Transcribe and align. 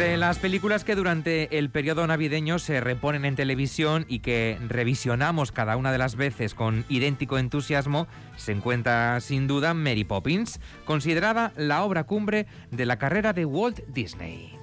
Entre 0.00 0.16
las 0.16 0.38
películas 0.38 0.82
que 0.82 0.96
durante 0.96 1.58
el 1.58 1.68
periodo 1.68 2.06
navideño 2.06 2.58
se 2.58 2.80
reponen 2.80 3.26
en 3.26 3.36
televisión 3.36 4.06
y 4.08 4.20
que 4.20 4.56
revisionamos 4.66 5.52
cada 5.52 5.76
una 5.76 5.92
de 5.92 5.98
las 5.98 6.16
veces 6.16 6.54
con 6.54 6.86
idéntico 6.88 7.36
entusiasmo, 7.36 8.06
se 8.34 8.52
encuentra 8.52 9.20
sin 9.20 9.46
duda 9.46 9.74
Mary 9.74 10.04
Poppins, 10.04 10.58
considerada 10.86 11.52
la 11.54 11.82
obra 11.82 12.04
cumbre 12.04 12.46
de 12.70 12.86
la 12.86 12.98
carrera 12.98 13.34
de 13.34 13.44
Walt 13.44 13.80
Disney. 13.88 14.56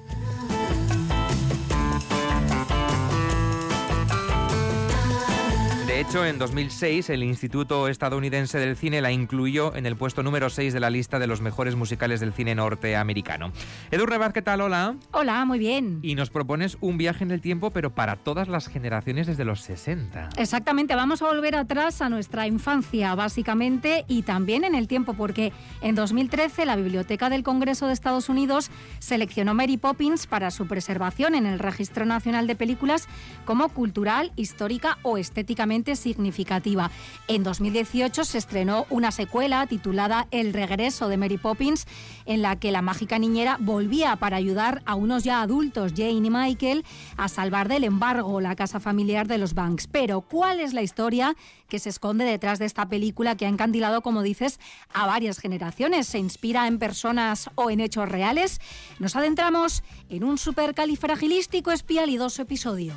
De 5.98 6.04
hecho, 6.04 6.24
en 6.24 6.38
2006 6.38 7.10
el 7.10 7.24
Instituto 7.24 7.88
Estadounidense 7.88 8.60
del 8.60 8.78
Cine 8.78 9.02
la 9.02 9.12
incluyó 9.12 9.76
en 9.76 9.88
el 9.88 9.96
puesto 9.96 10.22
número 10.22 10.52
6 10.52 10.72
de 10.72 10.80
la 10.80 10.92
lista 10.92 11.18
de 11.18 11.26
los 11.26 11.42
mejores 11.42 11.76
musicales 11.76 12.20
del 12.20 12.34
cine 12.34 12.54
norteamericano. 12.54 13.52
Edu 13.90 14.06
Rebaz, 14.06 14.32
¿qué 14.32 14.44
tal? 14.44 14.62
Hola. 14.62 14.96
Hola, 15.12 15.44
muy 15.46 15.58
bien. 15.58 15.98
Y 16.04 16.14
nos 16.14 16.30
propones 16.30 16.78
un 16.82 17.00
viaje 17.00 17.24
en 17.24 17.32
el 17.32 17.42
tiempo, 17.42 17.72
pero 17.72 17.96
para 17.96 18.16
todas 18.16 18.48
las 18.48 18.68
generaciones 18.68 19.26
desde 19.26 19.44
los 19.44 19.62
60. 19.62 20.30
Exactamente, 20.38 20.94
vamos 20.94 21.24
a 21.24 21.30
volver 21.30 21.56
atrás 21.56 22.00
a 22.04 22.10
nuestra 22.10 22.46
infancia, 22.46 23.16
básicamente, 23.16 24.06
y 24.08 24.22
también 24.22 24.66
en 24.66 24.76
el 24.76 24.88
tiempo, 24.88 25.16
porque 25.16 25.52
en 25.82 25.96
2013 25.96 26.68
la 26.68 26.76
Biblioteca 26.76 27.32
del 27.32 27.42
Congreso 27.42 27.88
de 27.88 27.94
Estados 27.94 28.30
Unidos 28.30 28.70
seleccionó 29.00 29.56
Mary 29.56 29.78
Poppins 29.78 30.28
para 30.28 30.52
su 30.52 30.68
preservación 30.68 31.34
en 31.34 31.48
el 31.48 31.58
Registro 31.58 32.06
Nacional 32.06 32.46
de 32.46 32.56
Películas 32.56 33.08
como 33.46 33.70
cultural, 33.70 34.32
histórica 34.36 35.00
o 35.02 35.18
estéticamente 35.18 35.87
significativa. 35.96 36.92
En 37.28 37.44
2018 37.44 38.26
se 38.26 38.38
estrenó 38.38 38.86
una 38.90 39.12
secuela 39.12 39.66
titulada 39.68 40.28
El 40.32 40.54
regreso 40.54 41.08
de 41.08 41.18
Mary 41.18 41.38
Poppins, 41.38 41.86
en 42.26 42.42
la 42.42 42.58
que 42.58 42.72
la 42.72 42.82
mágica 42.82 43.20
niñera 43.20 43.58
volvía 43.60 44.16
para 44.18 44.38
ayudar 44.38 44.82
a 44.86 44.96
unos 44.96 45.24
ya 45.24 45.42
adultos, 45.42 45.94
Jane 45.96 46.12
y 46.12 46.30
Michael, 46.30 46.86
a 47.16 47.28
salvar 47.28 47.68
del 47.68 47.84
embargo 47.84 48.42
la 48.42 48.56
casa 48.56 48.80
familiar 48.80 49.28
de 49.28 49.38
los 49.38 49.54
Banks. 49.54 49.88
Pero, 49.88 50.22
¿cuál 50.22 50.60
es 50.60 50.74
la 50.74 50.82
historia 50.82 51.36
que 51.70 51.80
se 51.80 51.90
esconde 51.90 52.26
detrás 52.26 52.60
de 52.60 52.66
esta 52.66 52.88
película 52.88 53.36
que 53.36 53.46
ha 53.46 53.50
encandilado, 53.50 54.02
como 54.02 54.22
dices, 54.22 54.60
a 54.94 55.06
varias 55.06 55.40
generaciones? 55.40 56.08
¿Se 56.08 56.20
inspira 56.20 56.68
en 56.68 56.80
personas 56.80 57.50
o 57.56 57.70
en 57.70 57.80
hechos 57.80 58.10
reales? 58.10 58.60
Nos 59.00 59.16
adentramos 59.16 59.84
en 60.10 60.24
un 60.24 60.38
supercalifragilístico 60.38 61.72
espialidoso 61.72 62.42
episodio. 62.42 62.94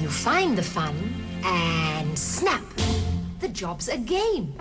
You 0.01 0.09
find 0.09 0.57
the 0.57 0.63
fun 0.63 0.95
and 1.45 2.17
snap. 2.17 2.63
The 3.41 3.49
job's 3.49 3.89
a 3.89 3.97
game. 3.97 4.55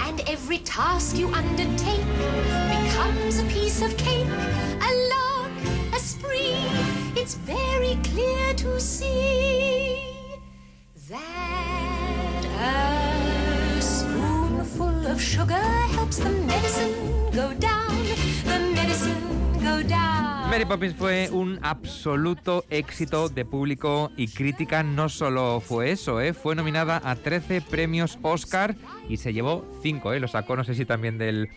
And 0.00 0.20
every 0.28 0.58
task 0.58 1.16
you 1.16 1.28
undertake 1.28 2.04
becomes 2.68 3.38
a 3.38 3.44
piece 3.44 3.82
of 3.82 3.96
cake, 3.96 4.26
a 4.26 4.90
lark, 5.10 5.94
a 5.94 5.98
spree. 5.98 6.81
It's 7.22 7.36
very 7.46 7.94
clear 8.02 8.52
to 8.56 8.80
see 8.80 9.96
that 11.08 12.44
a 12.58 13.80
spoonful 13.80 15.06
of 15.06 15.22
sugar 15.22 15.62
helps 15.94 16.16
the 16.16 16.30
medicine 16.30 17.30
go 17.30 17.54
down, 17.54 17.94
the 18.44 18.58
medicine 18.74 19.22
go 19.62 19.84
down. 19.84 20.50
Mary 20.50 20.64
Poppins 20.64 20.96
fue 20.96 21.28
un 21.30 21.60
absoluto 21.62 22.64
éxito 22.70 23.28
de 23.28 23.44
público 23.44 24.10
y 24.16 24.26
crítica. 24.26 24.82
No 24.82 25.08
solo 25.08 25.60
fue 25.60 25.92
eso, 25.92 26.20
¿eh? 26.20 26.34
fue 26.34 26.56
nominada 26.56 27.00
a 27.04 27.14
13 27.14 27.60
premios 27.60 28.18
Oscar 28.22 28.74
y 29.08 29.18
se 29.18 29.32
llevó 29.32 29.64
5, 29.80 30.14
¿eh? 30.14 30.18
lo 30.18 30.26
sacó 30.26 30.56
no 30.56 30.64
sé 30.64 30.74
si 30.74 30.84
también 30.84 31.18
del, 31.18 31.50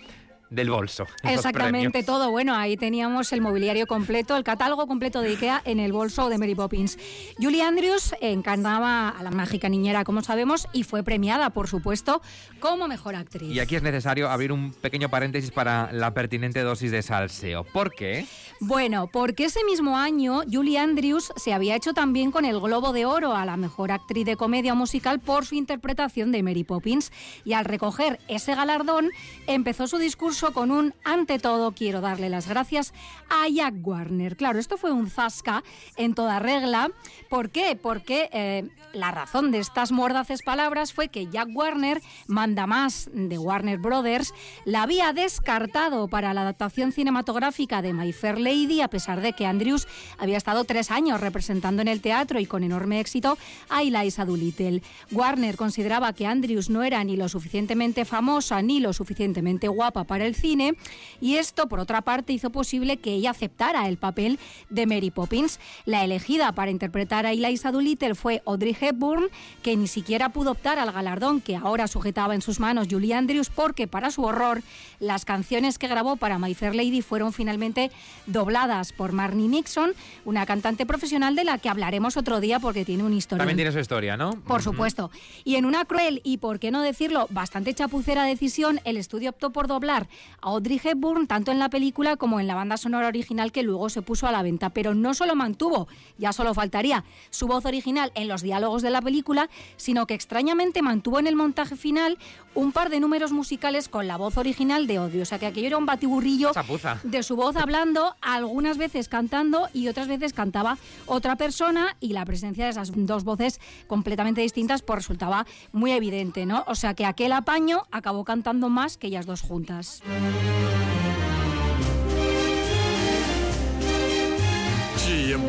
del 0.50 0.70
bolso. 0.70 1.08
Exactamente 1.24 2.04
todo. 2.04 2.32
Bueno, 2.32 2.56
ahí 2.56 2.78
teníamos 2.78 3.34
el 3.34 3.42
mobiliario 3.42 3.88
completo, 3.88 4.36
el 4.38 4.44
catálogo 4.44 4.88
completo 4.88 5.22
de 5.22 5.30
IKEA 5.30 5.62
en 5.66 5.80
el 5.80 5.92
bolso 5.92 6.30
de 6.30 6.38
Mary 6.38 6.56
Poppins. 6.56 6.98
Julie 7.40 7.64
Andrews 7.64 8.16
encarnaba 8.22 9.10
a 9.10 9.24
la 9.24 9.32
mágica 9.32 9.70
niñera, 9.70 10.04
como 10.04 10.22
sabemos, 10.22 10.68
y 10.74 10.84
fue 10.84 11.04
premiada, 11.04 11.50
por 11.50 11.68
supuesto, 11.68 12.22
como 12.60 12.88
mejor 12.88 13.16
actriz. 13.16 13.54
Y 13.54 13.60
aquí 13.60 13.76
es 13.76 13.84
necesario 13.84 14.30
abrir 14.30 14.52
un 14.52 14.74
pequeño 14.74 15.10
paréntesis 15.10 15.52
para 15.52 15.92
la 15.92 16.14
pertinente 16.14 16.62
dosis 16.62 16.92
de 16.92 17.02
salseo. 17.02 17.64
¿Por 17.64 17.94
qué? 17.94 18.26
Bueno, 18.60 19.10
porque 19.12 19.46
ese 19.46 19.64
mismo 19.66 19.98
año 19.98 20.42
Julie 20.50 20.80
Andrews 20.80 21.34
se 21.36 21.54
había 21.54 21.76
hecho 21.76 21.94
también 21.94 22.32
con 22.32 22.46
el 22.46 22.60
Globo 22.60 22.94
de 22.94 23.06
Oro 23.06 23.36
a 23.36 23.46
la 23.46 23.58
mejor 23.58 23.92
actriz 23.92 24.26
de 24.26 24.38
comedia 24.38 24.74
musical 24.74 25.20
por 25.20 25.46
su 25.46 25.56
interpretación 25.56 26.32
de 26.32 26.44
Mary 26.44 26.64
Poppins 26.64 27.12
y 27.44 27.54
al 27.54 27.66
recoger 27.66 28.20
ese 28.28 28.56
galardón 28.56 29.10
empezó 29.48 29.88
su 29.88 29.98
discurso 29.98 30.35
con 30.42 30.70
un 30.70 30.94
ante 31.06 31.40
todo 31.40 31.72
quiero 31.72 32.02
darle 32.02 32.30
las 32.30 32.48
gracias 32.50 32.94
a 33.30 33.48
Jack 33.48 33.76
Warner. 33.82 34.36
Claro, 34.36 34.60
esto 34.60 34.76
fue 34.78 34.92
un 34.92 35.10
zasca 35.10 35.64
en 35.96 36.14
toda 36.14 36.40
regla. 36.40 36.92
¿Por 37.30 37.50
qué? 37.50 37.78
Porque 37.82 38.30
eh, 38.34 38.70
la 38.94 39.12
razón 39.12 39.52
de 39.52 39.60
estas 39.60 39.92
mordaces 39.92 40.42
palabras 40.44 40.94
fue 40.94 41.08
que 41.08 41.28
Jack 41.28 41.50
Warner, 41.54 42.02
manda 42.28 42.68
más 42.68 43.10
de 43.14 43.38
Warner 43.38 43.78
Brothers, 43.78 44.34
la 44.66 44.84
había 44.84 45.14
descartado 45.14 46.10
para 46.10 46.34
la 46.34 46.42
adaptación 46.42 46.92
cinematográfica 46.92 47.82
de 47.82 47.94
My 47.94 48.12
Fair 48.12 48.38
Lady, 48.38 48.82
a 48.82 48.90
pesar 48.90 49.22
de 49.22 49.34
que 49.34 49.46
Andrews 49.46 49.88
había 50.18 50.38
estado 50.38 50.66
tres 50.66 50.92
años 50.92 51.22
representando 51.22 51.82
en 51.82 51.88
el 51.88 52.02
teatro 52.02 52.40
y 52.40 52.46
con 52.46 52.64
enorme 52.64 53.00
éxito 53.00 53.38
a 53.70 53.84
Eliza 53.84 54.26
Doolittle. 54.26 54.82
Warner 55.12 55.56
consideraba 55.56 56.14
que 56.14 56.28
Andrews 56.28 56.70
no 56.70 56.84
era 56.84 57.04
ni 57.04 57.16
lo 57.16 57.30
suficientemente 57.30 58.06
famosa 58.06 58.62
ni 58.62 58.80
lo 58.82 58.92
suficientemente 58.92 59.68
guapa 59.68 60.04
para 60.04 60.25
el 60.26 60.36
cine 60.36 60.76
y 61.22 61.36
esto, 61.36 61.68
por 61.68 61.80
otra 61.80 62.02
parte, 62.02 62.34
hizo 62.34 62.50
posible 62.50 62.98
que 62.98 63.14
ella 63.14 63.32
aceptara 63.32 63.88
el 63.88 63.98
papel 63.98 64.40
de 64.70 64.86
Mary 64.86 65.12
Poppins. 65.12 65.60
La 65.86 66.04
elegida 66.04 66.52
para 66.52 66.72
interpretar 66.72 67.26
a 67.26 67.32
Eliza 67.32 67.72
Doolittle 67.72 68.16
fue 68.16 68.42
Audrey 68.46 68.76
Hepburn, 68.80 69.28
que 69.64 69.76
ni 69.76 69.88
siquiera 69.88 70.30
pudo 70.30 70.52
optar 70.52 70.80
al 70.80 70.92
galardón 70.92 71.42
que 71.42 71.56
ahora 71.56 71.88
sujetaba 71.88 72.36
en 72.36 72.42
sus 72.42 72.60
manos 72.60 72.88
Julie 72.90 73.14
Andrews 73.14 73.50
porque, 73.50 73.88
para 73.88 74.12
su 74.12 74.24
horror, 74.24 74.62
las 75.00 75.26
canciones 75.26 75.78
que 75.78 75.88
grabó 75.88 76.16
para 76.16 76.40
My 76.40 76.54
Fair 76.54 76.76
Lady 76.76 77.02
fueron 77.02 77.34
finalmente 77.34 77.92
dobladas 78.26 78.92
por 78.92 79.12
Marnie 79.12 79.48
Nixon, 79.48 79.94
una 80.26 80.46
cantante 80.46 80.86
profesional 80.86 81.36
de 81.36 81.44
la 81.44 81.58
que 81.58 81.70
hablaremos 81.70 82.18
otro 82.18 82.40
día 82.40 82.60
porque 82.60 82.86
tiene 82.86 83.04
una 83.04 83.16
historia. 83.16 83.40
También 83.40 83.58
tiene 83.58 83.72
su 83.72 83.80
historia, 83.80 84.18
¿no? 84.18 84.32
Por 84.42 84.62
supuesto. 84.62 85.12
Y 85.44 85.56
en 85.56 85.66
una 85.66 85.86
cruel 85.86 86.22
y, 86.24 86.38
por 86.38 86.60
qué 86.60 86.72
no 86.72 86.82
decirlo, 86.82 87.28
bastante 87.30 87.74
chapucera 87.74 88.24
decisión, 88.24 88.80
el 88.84 88.98
estudio 88.98 89.30
optó 89.30 89.52
por 89.52 89.68
doblar 89.68 90.08
a 90.42 90.50
Audrey 90.50 90.80
Hepburn 90.84 91.28
tanto 91.28 91.52
en 91.52 91.60
la 91.60 91.70
película 91.70 92.18
como 92.18 92.40
en 92.40 92.48
la 92.48 92.56
banda 92.56 92.78
sonora 92.78 93.08
original 93.08 93.52
que 93.52 93.64
luego 93.64 93.90
se 93.90 94.02
puso 94.02 94.28
a 94.28 94.32
la 94.32 94.42
venta. 94.42 94.70
Pero 94.70 94.94
no 94.94 95.14
solo 95.14 95.36
mantuvo, 95.36 95.88
ya 96.18 96.34
solo 96.34 96.54
faltaría, 96.54 97.04
su 97.30 97.48
voz 97.48 97.66
original 97.66 98.12
en 98.16 98.28
los 98.28 98.42
diálogos 98.42 98.82
de 98.82 98.90
la 98.90 99.02
película, 99.02 99.50
sino 99.78 100.08
que 100.08 100.14
extrañamente 100.14 100.82
mantuvo 100.82 101.20
en 101.20 101.28
el 101.28 101.36
montaje 101.36 101.76
final 101.76 102.18
un 102.54 102.72
par 102.72 102.90
de 102.90 103.00
números 103.00 103.32
musicales 103.32 103.90
con 103.90 104.08
la 104.08 104.18
voz 104.18 104.38
original 104.38 104.88
de 104.88 105.00
Odio. 105.00 105.24
O 105.24 105.26
sea 105.26 105.40
que 105.40 105.46
aquello 105.46 105.68
era 105.68 105.78
un 105.78 105.86
batiburrillo 105.86 106.54
Chapuza. 106.54 107.00
de 107.04 107.24
su 107.24 107.36
voz 107.36 107.56
hablando, 107.56 108.16
algunas 108.22 108.78
veces 108.78 109.10
cantando 109.10 109.68
y 109.74 109.88
otras 109.88 110.08
veces 110.08 110.34
cantaba 110.34 110.78
otra 111.06 111.36
persona 111.36 111.98
y 112.00 112.14
la 112.14 112.26
presencia 112.26 112.66
de 112.66 112.72
esas 112.72 112.92
dos 112.94 113.24
voces 113.24 113.60
completamente 113.88 114.42
distintas 114.42 114.82
pues 114.82 114.98
resultaba 115.00 115.46
muy 115.72 115.92
evidente, 115.92 116.46
¿no? 116.46 116.64
O 116.68 116.76
sea 116.76 116.94
que 116.94 117.06
aquel 117.06 117.34
apaño 117.34 117.84
acabó 117.92 118.24
cantando 118.24 118.70
más 118.70 118.98
que 118.98 119.08
ellas 119.08 119.26
dos 119.26 119.42
juntas. 119.42 120.02
Jim, 120.06 120.22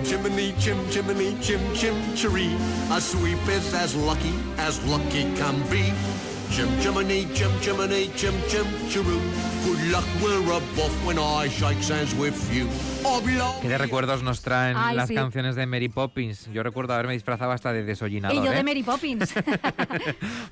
Jiminy, 0.02 0.54
Jim, 0.58 0.78
Jiminy, 0.88 1.36
Jim, 1.42 1.60
Jim, 1.74 1.94
Cheree. 2.14 2.56
A 2.90 2.98
sweep 2.98 3.46
is 3.48 3.74
as 3.74 3.94
lucky 3.94 4.32
as 4.56 4.82
lucky 4.86 5.24
can 5.36 5.60
be. 5.68 5.92
Jim, 6.50 6.68
Jiminy, 6.80 7.26
Jim, 7.34 7.50
Jiminy, 7.60 8.10
Jim, 8.16 8.32
Jim, 8.48 8.64
Cheroo. 8.88 9.20
Good 9.64 9.90
luck, 9.90 10.04
we're 10.22 10.38
above 10.52 10.92
when 11.04 11.18
I 11.18 11.48
shake 11.48 11.76
hands 11.90 12.14
with 12.14 12.34
you. 12.54 12.66
Oblo- 13.04 13.60
¿Qué 13.60 13.68
de 13.68 13.76
recuerdos 13.78 14.22
nos 14.22 14.40
traen 14.42 14.76
Ay, 14.76 14.96
las 14.96 15.08
sí. 15.08 15.14
canciones 15.14 15.56
de 15.56 15.66
Mary 15.66 15.88
Poppins? 15.88 16.48
Yo 16.52 16.62
recuerdo 16.62 16.94
haberme 16.94 17.12
disfrazado 17.14 17.50
hasta 17.52 17.72
de 17.72 17.82
desollinador. 17.82 18.36
Y 18.36 18.46
yo 18.46 18.52
¿eh? 18.52 18.56
de 18.56 18.62
Mary 18.62 18.82
Poppins. 18.82 19.34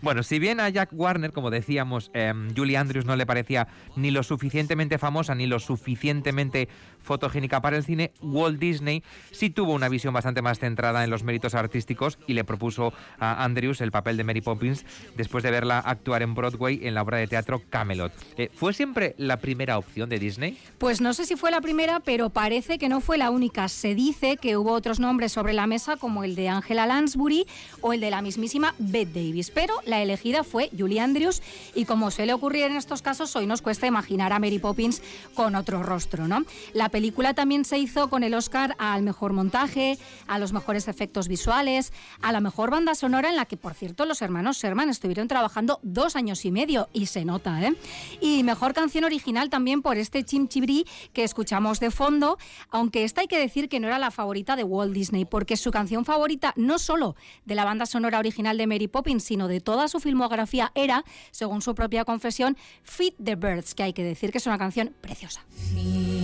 Bueno, 0.03 0.23
si 0.23 0.39
bien 0.39 0.61
a 0.61 0.69
Jack 0.69 0.91
Warner, 0.93 1.33
como 1.33 1.51
decíamos, 1.51 2.11
em, 2.13 2.55
Julie 2.55 2.77
Andrews 2.77 3.07
no 3.07 3.17
le 3.17 3.25
parecía 3.25 3.69
ni 3.97 4.11
lo 4.11 4.23
suficientemente 4.23 4.99
famosa 4.99 5.35
ni 5.35 5.47
lo 5.47 5.59
suficientemente 5.59 6.69
fotogénica 7.05 7.61
para 7.61 7.77
el 7.77 7.85
cine, 7.85 8.13
Walt 8.21 8.59
Disney 8.59 9.03
sí 9.31 9.51
tuvo 9.51 9.73
una 9.73 9.89
visión 9.89 10.13
bastante 10.13 10.43
más 10.43 10.59
centrada 10.59 11.05
en 11.05 11.11
los 11.11 11.23
méritos 11.23 11.55
artísticos 11.55 12.19
y 12.27 12.35
le 12.35 12.45
propuso 12.45 12.93
a 13.19 13.45
Andrews 13.45 13.81
el 13.81 13.93
papel 13.93 14.17
de 14.17 14.25
Mary 14.25 14.41
Poppins 14.41 14.85
después 15.17 15.45
de 15.45 15.51
verla 15.51 15.79
actuar 15.79 16.23
en 16.23 16.35
Broadway 16.35 16.81
en 16.83 16.95
la 16.95 17.03
obra 17.03 17.19
de 17.19 17.27
teatro 17.27 17.63
Camelot. 17.71 18.13
Eh, 18.37 18.51
¿Fue 18.55 18.73
siempre 18.73 19.15
la 19.19 19.39
primera 19.39 19.79
opción 19.79 20.09
de 20.09 20.19
Disney? 20.19 20.59
Pues 20.79 21.01
no 21.01 21.13
sé 21.15 21.27
si 21.27 21.37
fue 21.37 21.51
la 21.51 21.61
primera, 21.61 22.01
pero 22.01 22.31
parece 22.31 22.79
que 22.79 22.89
no 22.89 23.01
fue 23.01 23.19
la 23.19 23.31
única. 23.31 23.69
Se 23.69 23.95
dice 23.95 24.37
que 24.37 24.57
hubo 24.57 24.73
otros 24.73 25.01
nombres 25.01 25.33
sobre 25.33 25.53
la 25.53 25.67
mesa, 25.67 25.97
como 25.97 26.25
el 26.25 26.35
de 26.35 26.49
Angela 26.49 26.87
Lansbury 26.87 27.47
o 27.81 27.93
el 27.93 28.01
de 28.01 28.11
la 28.11 28.23
mismísima 28.23 28.75
Bette 28.79 29.13
Davis, 29.13 29.51
pero 29.51 29.75
la 29.85 30.03
elegida 30.03 30.45
fue 30.45 30.71
Julie 30.77 31.01
Andrews 31.01 31.43
y 31.75 31.85
como 31.85 32.11
suele 32.11 32.33
ocurrir 32.33 32.65
en 32.65 32.77
estos 32.77 33.03
casos, 33.03 33.35
hoy 33.37 33.47
nos 33.47 33.63
cuesta 33.63 33.87
imaginar 33.87 34.33
a 34.33 34.39
Mary 34.39 34.59
Poppins 34.59 35.03
con 35.35 35.55
otro 35.55 35.83
rostro, 35.83 36.27
¿no? 36.27 36.45
La 36.73 36.89
película 36.95 37.35
también 37.35 37.65
se 37.65 37.77
hizo 37.77 38.09
con 38.09 38.23
el 38.23 38.35
Oscar 38.35 38.77
al 38.79 39.03
mejor 39.03 39.33
montaje, 39.33 39.99
a 40.29 40.39
los 40.39 40.53
mejores 40.53 40.87
efectos 40.87 41.27
visuales, 41.27 41.93
a 42.23 42.31
la 42.31 42.41
mejor 42.41 42.71
banda 42.71 42.95
sonora 42.95 43.31
en 43.31 43.35
la 43.35 43.47
que, 43.47 43.57
por 43.57 43.75
cierto, 43.75 44.07
los 44.07 44.23
hermanos 44.23 44.59
Sherman 44.59 44.89
estuvieron 44.89 45.27
trabajando 45.27 45.81
dos 45.83 46.15
años 46.15 46.45
y 46.45 46.53
medio 46.53 46.89
y 46.93 47.07
se 47.07 47.25
nota, 47.25 47.61
¿eh? 47.61 47.75
Y 48.21 48.45
mejor 48.45 48.75
canción 48.75 49.03
original 49.03 49.51
también 49.51 49.83
por 49.83 49.97
este 49.97 50.23
Chim 50.23 50.47
Chibri 50.47 50.87
que 51.13 51.25
escuchamos 51.25 51.81
de 51.81 51.91
fondo, 51.91 52.39
aunque 52.71 53.03
esta 53.03 53.23
hay 53.23 53.27
que 53.27 53.41
decir 53.41 53.69
que 53.69 53.81
no 53.81 53.89
era 53.89 53.99
la 53.99 54.13
favorita 54.13 54.55
de 54.55 54.63
Walt 54.63 54.93
Disney, 54.93 55.25
porque 55.25 55.57
su 55.57 55.73
canción 55.73 56.05
favorita 56.05 56.55
no 56.55 56.79
solo 56.79 57.17
de 57.45 57.57
la 57.57 57.65
banda 57.65 57.87
sonora 57.87 58.21
original 58.21 58.57
de 58.57 58.69
Mary 58.69 58.87
Poppins, 58.87 59.25
sino 59.25 59.49
de 59.49 59.61
toda 59.61 59.89
su 59.89 59.99
filmografía 59.99 60.71
era, 60.77 61.05
según 61.33 61.61
su 61.61 61.75
propia 61.75 62.05
confesión, 62.05 62.57
Feed 62.85 63.15
the 63.21 63.35
Birds, 63.35 63.75
que 63.75 63.83
hay 63.83 63.93
que 63.93 64.05
decir 64.05 64.31
que 64.31 64.39
es 64.39 64.47
una 64.47 64.59
canción 64.59 64.95
preciosa. 65.01 65.45
Feed 65.73 66.24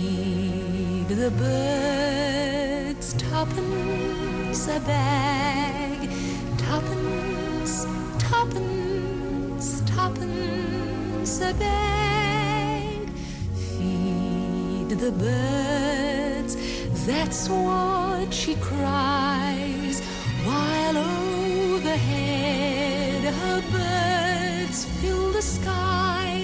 the 1.15 1.31
birds 1.31 3.13
tuppence 3.13 4.67
a 4.67 4.79
bag, 4.81 6.09
tuppence, 6.57 7.85
tuppence, 8.17 9.81
tuppence 9.85 11.41
a 11.41 11.53
bag. 11.55 13.09
Feed 13.55 14.89
the 14.91 15.11
birds, 15.11 16.55
that's 17.05 17.49
what 17.49 18.33
she 18.33 18.55
cries, 18.55 20.01
while 20.45 20.97
overhead 21.75 23.23
her 23.33 23.61
birds 23.71 24.85
fill 25.01 25.31
the 25.31 25.41
skies. 25.41 26.40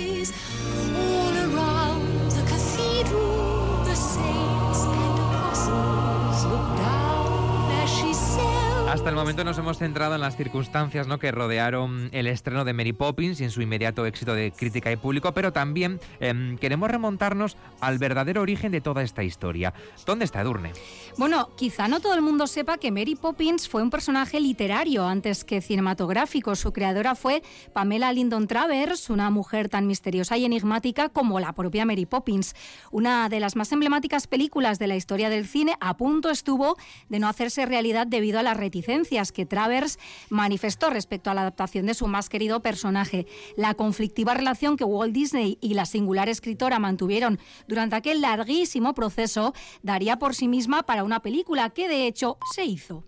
Hasta 8.88 9.10
el 9.10 9.16
momento 9.16 9.44
nos 9.44 9.58
hemos 9.58 9.80
centrado 9.80 10.16
en 10.16 10.22
las 10.22 10.38
circunstancias 10.38 11.08
que 11.20 11.32
rodearon 11.32 12.08
el 12.14 12.26
estreno 12.26 12.64
de 12.64 12.72
Mary 12.72 12.94
Poppins 12.94 13.42
y 13.42 13.44
en 13.44 13.52
su 13.52 13.62
inmediato 13.62 14.06
éxito 14.06 14.34
de 14.34 14.54
crítica 14.54 14.90
y 14.90 14.96
público, 14.96 15.34
pero 15.34 15.52
también 15.52 16.00
em, 16.22 16.58
queremos 16.58 16.90
remontarnos 16.90 17.58
al 17.82 17.98
verdadero 17.98 18.42
origen 18.42 18.72
de 18.72 18.80
toda 18.80 19.04
esta 19.04 19.24
historia. 19.24 19.74
¿Dónde 20.06 20.24
está 20.24 20.40
Edurne? 20.40 20.72
Bueno, 21.18 21.50
quizá 21.58 21.90
no 21.90 22.00
todo 22.00 22.14
el 22.14 22.22
mundo 22.22 22.48
sepa 22.48 22.78
que 22.78 22.92
Mary 22.92 23.16
Poppins 23.16 23.68
fue 23.68 23.84
un 23.84 23.90
personaje 23.90 24.40
literario 24.40 25.06
antes 25.06 25.44
que 25.44 25.60
cinematográfico. 25.60 26.56
Su 26.56 26.72
creadora 26.72 27.16
fue 27.16 27.44
Pamela 27.74 28.14
Lyndon 28.14 28.48
Travers, 28.48 29.10
una 29.10 29.30
mujer 29.30 29.68
tan 29.68 29.86
misteriosa 29.86 30.38
y 30.38 30.46
enigmática 30.46 31.10
como 31.10 31.42
la 31.42 31.52
propia 31.52 31.86
Mary 31.86 32.06
Poppins. 32.06 32.56
Una 32.92 33.28
de 33.28 33.42
las 33.42 33.58
más 33.58 33.70
emblemáticas 33.74 34.28
películas 34.28 34.80
de 34.80 34.88
la 34.88 34.96
historia 34.96 35.30
del 35.30 35.46
cine 35.46 35.76
a 35.82 35.98
punto 35.98 36.30
estuvo 36.30 36.78
de 37.10 37.20
no 37.20 37.28
hacerse 37.28 37.66
realidad 37.66 38.08
debido 38.08 38.40
a 38.40 38.44
las 38.44 38.56
reticencias 38.78 39.32
que 39.32 39.46
Travers 39.46 39.98
manifestó 40.30 40.90
respecto 40.90 41.30
a 41.30 41.34
la 41.34 41.42
adaptación 41.42 41.86
de 41.88 41.94
su 41.94 42.08
más 42.08 42.30
querido 42.30 42.62
personaje. 42.62 43.26
La 43.56 43.74
conflictiva 43.74 44.34
relación 44.34 44.78
que 44.78 44.84
Walt 44.84 45.14
Disney 45.14 45.58
y 45.62 45.74
la 45.74 45.86
singular 45.86 46.30
escritora 46.30 46.80
mantuvieron 46.80 47.40
durante 47.68 47.96
aquel 47.96 48.22
larguísimo 48.22 48.94
proceso 48.94 49.54
daría 49.82 50.20
por 50.20 50.36
sí 50.36 50.48
misma 50.48 50.84
para 50.84 51.04
una 51.04 51.22
película 51.22 51.72
que 51.72 51.88
de 51.88 52.08
hecho 52.08 52.38
se 52.54 52.66
hizo. 52.66 53.04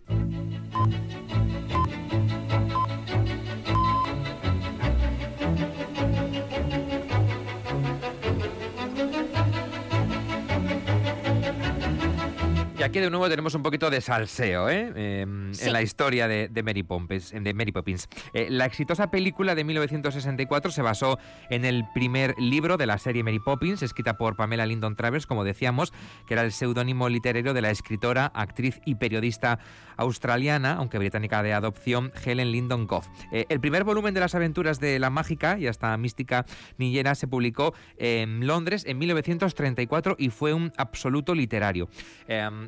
Y 12.79 12.81
aquí 12.81 13.01
de 13.01 13.09
nuevo 13.09 13.27
tenemos 13.27 13.53
un 13.55 13.62
poquito 13.62 13.89
de 13.89 14.00
salseo 14.00 14.69
¿eh? 14.69 14.93
Eh, 14.95 15.21
en 15.24 15.74
la 15.74 15.81
historia 15.81 16.29
de, 16.29 16.63
Mary 16.63 16.81
Poppins. 16.81 17.31
De 17.31 17.53
Mary 17.53 17.74
Poppins. 17.74 18.07
Eh, 18.31 18.48
la 18.50 18.65
exitosa 18.65 19.12
película 19.12 19.53
de 19.53 19.65
1964 19.65 20.71
se 20.71 20.81
basó 20.81 21.19
en 21.50 21.65
el 21.65 21.83
primer 21.93 22.36
libro 22.39 22.77
de 22.77 22.86
la 22.86 22.98
serie 22.98 23.21
Mary 23.21 23.39
Poppins, 23.39 23.83
escrita 23.83 24.15
por 24.15 24.38
Pamela 24.38 24.65
Lyndon 24.65 24.95
Travers, 24.95 25.27
como 25.27 25.43
decíamos, 25.43 25.91
que 26.25 26.36
era 26.36 26.43
el 26.43 26.53
seudónimo 26.53 27.09
literario 27.09 27.53
de 27.53 27.62
la 27.62 27.69
escritora, 27.69 28.31
actriz 28.33 28.79
y 28.86 28.95
periodista 28.95 29.59
australiana, 29.98 30.75
aunque 30.75 31.00
británica 31.00 31.43
de 31.43 31.51
adopción, 31.51 32.13
Helen 32.24 32.53
Lyndon 32.53 32.88
Goff. 32.88 33.09
el 33.33 33.59
primer 33.59 33.83
volumen 33.83 34.13
de 34.13 34.21
las 34.21 34.36
aventuras 34.36 34.79
de 34.79 35.00
la 35.00 35.09
mágica 35.09 35.59
y 35.59 35.67
hasta 35.67 35.98
mística 35.98 36.45
niñera 36.77 37.13
se 37.15 37.27
publicó 37.27 37.74
en 37.98 38.48
Londres 38.48 38.86
en 38.88 39.00
1934 39.00 40.15
y 40.17 40.29
fue 40.29 40.53
un 40.53 40.71
absoluto 40.77 41.36
literario 41.36 41.89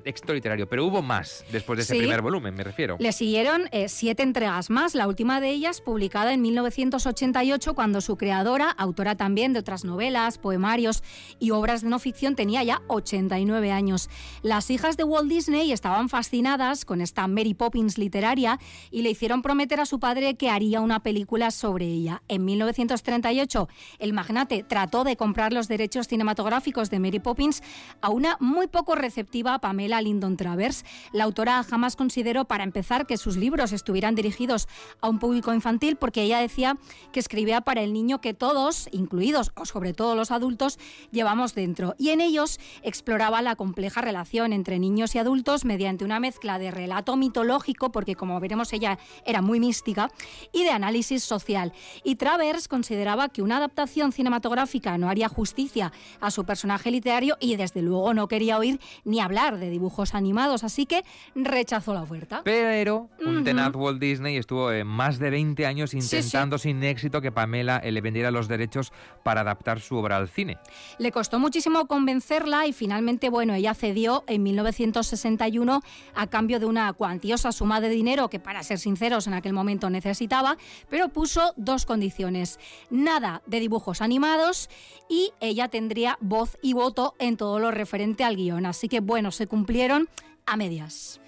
éxito 0.05 0.33
literario, 0.33 0.67
pero 0.67 0.85
hubo 0.85 1.01
más 1.01 1.45
después 1.51 1.77
de 1.77 1.83
ese 1.83 1.95
primer 1.95 2.21
volumen, 2.21 2.53
me 2.53 2.63
refiero. 2.63 2.97
Le 2.99 3.11
siguieron 3.11 3.63
eh, 3.71 3.89
siete 3.89 4.23
entregas 4.23 4.69
más, 4.69 4.95
la 4.95 5.07
última 5.07 5.41
de 5.41 5.49
ellas 5.49 5.81
publicada 5.81 6.33
en 6.33 6.41
1988 6.41 7.73
cuando 7.73 8.01
su 8.01 8.17
creadora, 8.17 8.69
autora 8.69 9.15
también 9.15 9.53
de 9.53 9.59
otras 9.59 9.85
novelas, 9.85 10.37
poemarios 10.37 11.03
y 11.39 11.51
obras 11.51 11.81
de 11.81 11.89
no 11.89 11.99
ficción, 11.99 12.35
tenía 12.35 12.63
ya 12.63 12.81
89 12.87 13.71
años. 13.71 14.09
Las 14.41 14.69
hijas 14.71 14.97
de 14.97 15.03
Walt 15.03 15.29
Disney 15.29 15.71
estaban 15.71 16.09
fascinadas 16.09 16.85
con 16.85 17.01
esta 17.01 17.27
Mary 17.27 17.53
Poppins 17.53 17.97
literaria 17.97 18.59
y 18.89 19.01
le 19.01 19.09
hicieron 19.09 19.41
prometer 19.41 19.79
a 19.79 19.85
su 19.85 19.99
padre 19.99 20.35
que 20.35 20.49
haría 20.49 20.81
una 20.81 21.01
película 21.01 21.51
sobre 21.51 21.85
ella. 21.85 22.23
En 22.27 22.45
1938, 22.45 23.67
el 23.99 24.13
magnate 24.13 24.63
trató 24.63 25.03
de 25.03 25.15
comprar 25.15 25.53
los 25.53 25.67
derechos 25.67 26.07
cinematográficos 26.07 26.89
de 26.89 26.99
Mary 26.99 27.19
Poppins 27.19 27.61
a 28.01 28.09
una 28.09 28.37
muy 28.39 28.67
poco 28.67 28.95
receptiva 28.95 29.59
Pamela 29.59 29.90
Lindon 29.99 30.37
Travers. 30.37 30.85
La 31.11 31.23
autora 31.25 31.63
jamás 31.63 31.95
consideró, 31.95 32.45
para 32.45 32.63
empezar, 32.63 33.07
que 33.07 33.17
sus 33.17 33.35
libros 33.35 33.73
estuvieran 33.73 34.13
dirigidos 34.13 34.67
a 35.01 35.09
un 35.09 35.17
público 35.17 35.53
infantil 35.53 35.95
porque 35.95 36.21
ella 36.21 36.39
decía 36.39 36.77
que 37.11 37.19
escribía 37.19 37.61
para 37.61 37.81
el 37.81 37.93
niño 37.93 38.21
que 38.21 38.35
todos, 38.35 38.87
incluidos 38.91 39.51
o 39.55 39.65
sobre 39.65 39.93
todo 39.93 40.15
los 40.15 40.29
adultos, 40.29 40.77
llevamos 41.11 41.55
dentro. 41.55 41.95
Y 41.97 42.09
en 42.09 42.21
ellos 42.21 42.59
exploraba 42.83 43.41
la 43.41 43.55
compleja 43.55 44.01
relación 44.01 44.53
entre 44.53 44.77
niños 44.77 45.15
y 45.15 45.17
adultos 45.17 45.65
mediante 45.65 46.05
una 46.05 46.19
mezcla 46.19 46.59
de 46.59 46.69
relato 46.69 47.17
mitológico, 47.17 47.91
porque 47.91 48.15
como 48.15 48.39
veremos 48.39 48.71
ella 48.73 48.99
era 49.25 49.41
muy 49.41 49.59
mística, 49.59 50.11
y 50.51 50.63
de 50.63 50.69
análisis 50.69 51.23
social. 51.23 51.73
Y 52.03 52.15
Travers 52.15 52.67
consideraba 52.67 53.29
que 53.29 53.41
una 53.41 53.57
adaptación 53.57 54.11
cinematográfica 54.11 54.97
no 54.97 55.09
haría 55.09 55.29
justicia 55.29 55.91
a 56.19 56.29
su 56.29 56.45
personaje 56.45 56.91
literario 56.91 57.37
y 57.39 57.55
desde 57.55 57.81
luego 57.81 58.13
no 58.13 58.27
quería 58.27 58.57
oír 58.57 58.79
ni 59.03 59.19
hablar 59.19 59.57
de 59.57 59.69
dibujos 59.81 60.13
animados, 60.13 60.63
así 60.63 60.85
que 60.85 61.03
rechazó 61.33 61.95
la 61.95 62.03
oferta. 62.03 62.41
Pero 62.43 63.09
un 63.25 63.43
tenaz 63.43 63.75
Walt 63.75 63.99
Disney 63.99 64.37
estuvo 64.37 64.71
eh, 64.71 64.83
más 64.83 65.17
de 65.17 65.31
20 65.31 65.65
años 65.65 65.95
intentando 65.95 66.59
sin 66.59 66.83
éxito 66.83 67.19
que 67.19 67.31
Pamela 67.31 67.77
eh, 67.77 67.91
le 67.91 67.99
vendiera 68.01 68.29
los 68.29 68.47
derechos 68.47 68.93
para 69.23 69.41
adaptar 69.41 69.79
su 69.79 69.95
obra 69.95 70.17
al 70.17 70.29
cine. 70.29 70.59
Le 70.99 71.11
costó 71.11 71.39
muchísimo 71.39 71.87
convencerla 71.87 72.67
y 72.67 72.73
finalmente, 72.73 73.29
bueno, 73.29 73.55
ella 73.55 73.73
cedió 73.73 74.23
en 74.27 74.43
1961 74.43 75.81
a 76.13 76.27
cambio 76.27 76.59
de 76.59 76.67
una 76.67 76.93
cuantiosa 76.93 77.51
suma 77.51 77.81
de 77.81 77.89
dinero 77.89 78.29
que, 78.29 78.39
para 78.39 78.61
ser 78.61 78.77
sinceros, 78.77 79.25
en 79.25 79.33
aquel 79.33 79.53
momento 79.53 79.89
necesitaba, 79.89 80.57
pero 80.89 81.09
puso 81.09 81.53
dos 81.57 81.87
condiciones. 81.87 82.59
Nada 82.91 83.41
de 83.47 83.59
dibujos 83.59 84.01
animados 84.01 84.69
y 85.09 85.31
ella 85.39 85.69
tendría 85.69 86.19
voz 86.21 86.57
y 86.61 86.73
voto 86.73 87.15
en 87.17 87.35
todo 87.35 87.57
lo 87.57 87.71
referente 87.71 88.23
al 88.23 88.35
guion. 88.35 88.67
Así 88.67 88.87
que, 88.87 88.99
bueno, 88.99 89.31
se 89.31 89.47
cumplió 89.47 89.70
cumplieron 89.71 90.09
a 90.45 90.57
medias. 90.57 91.21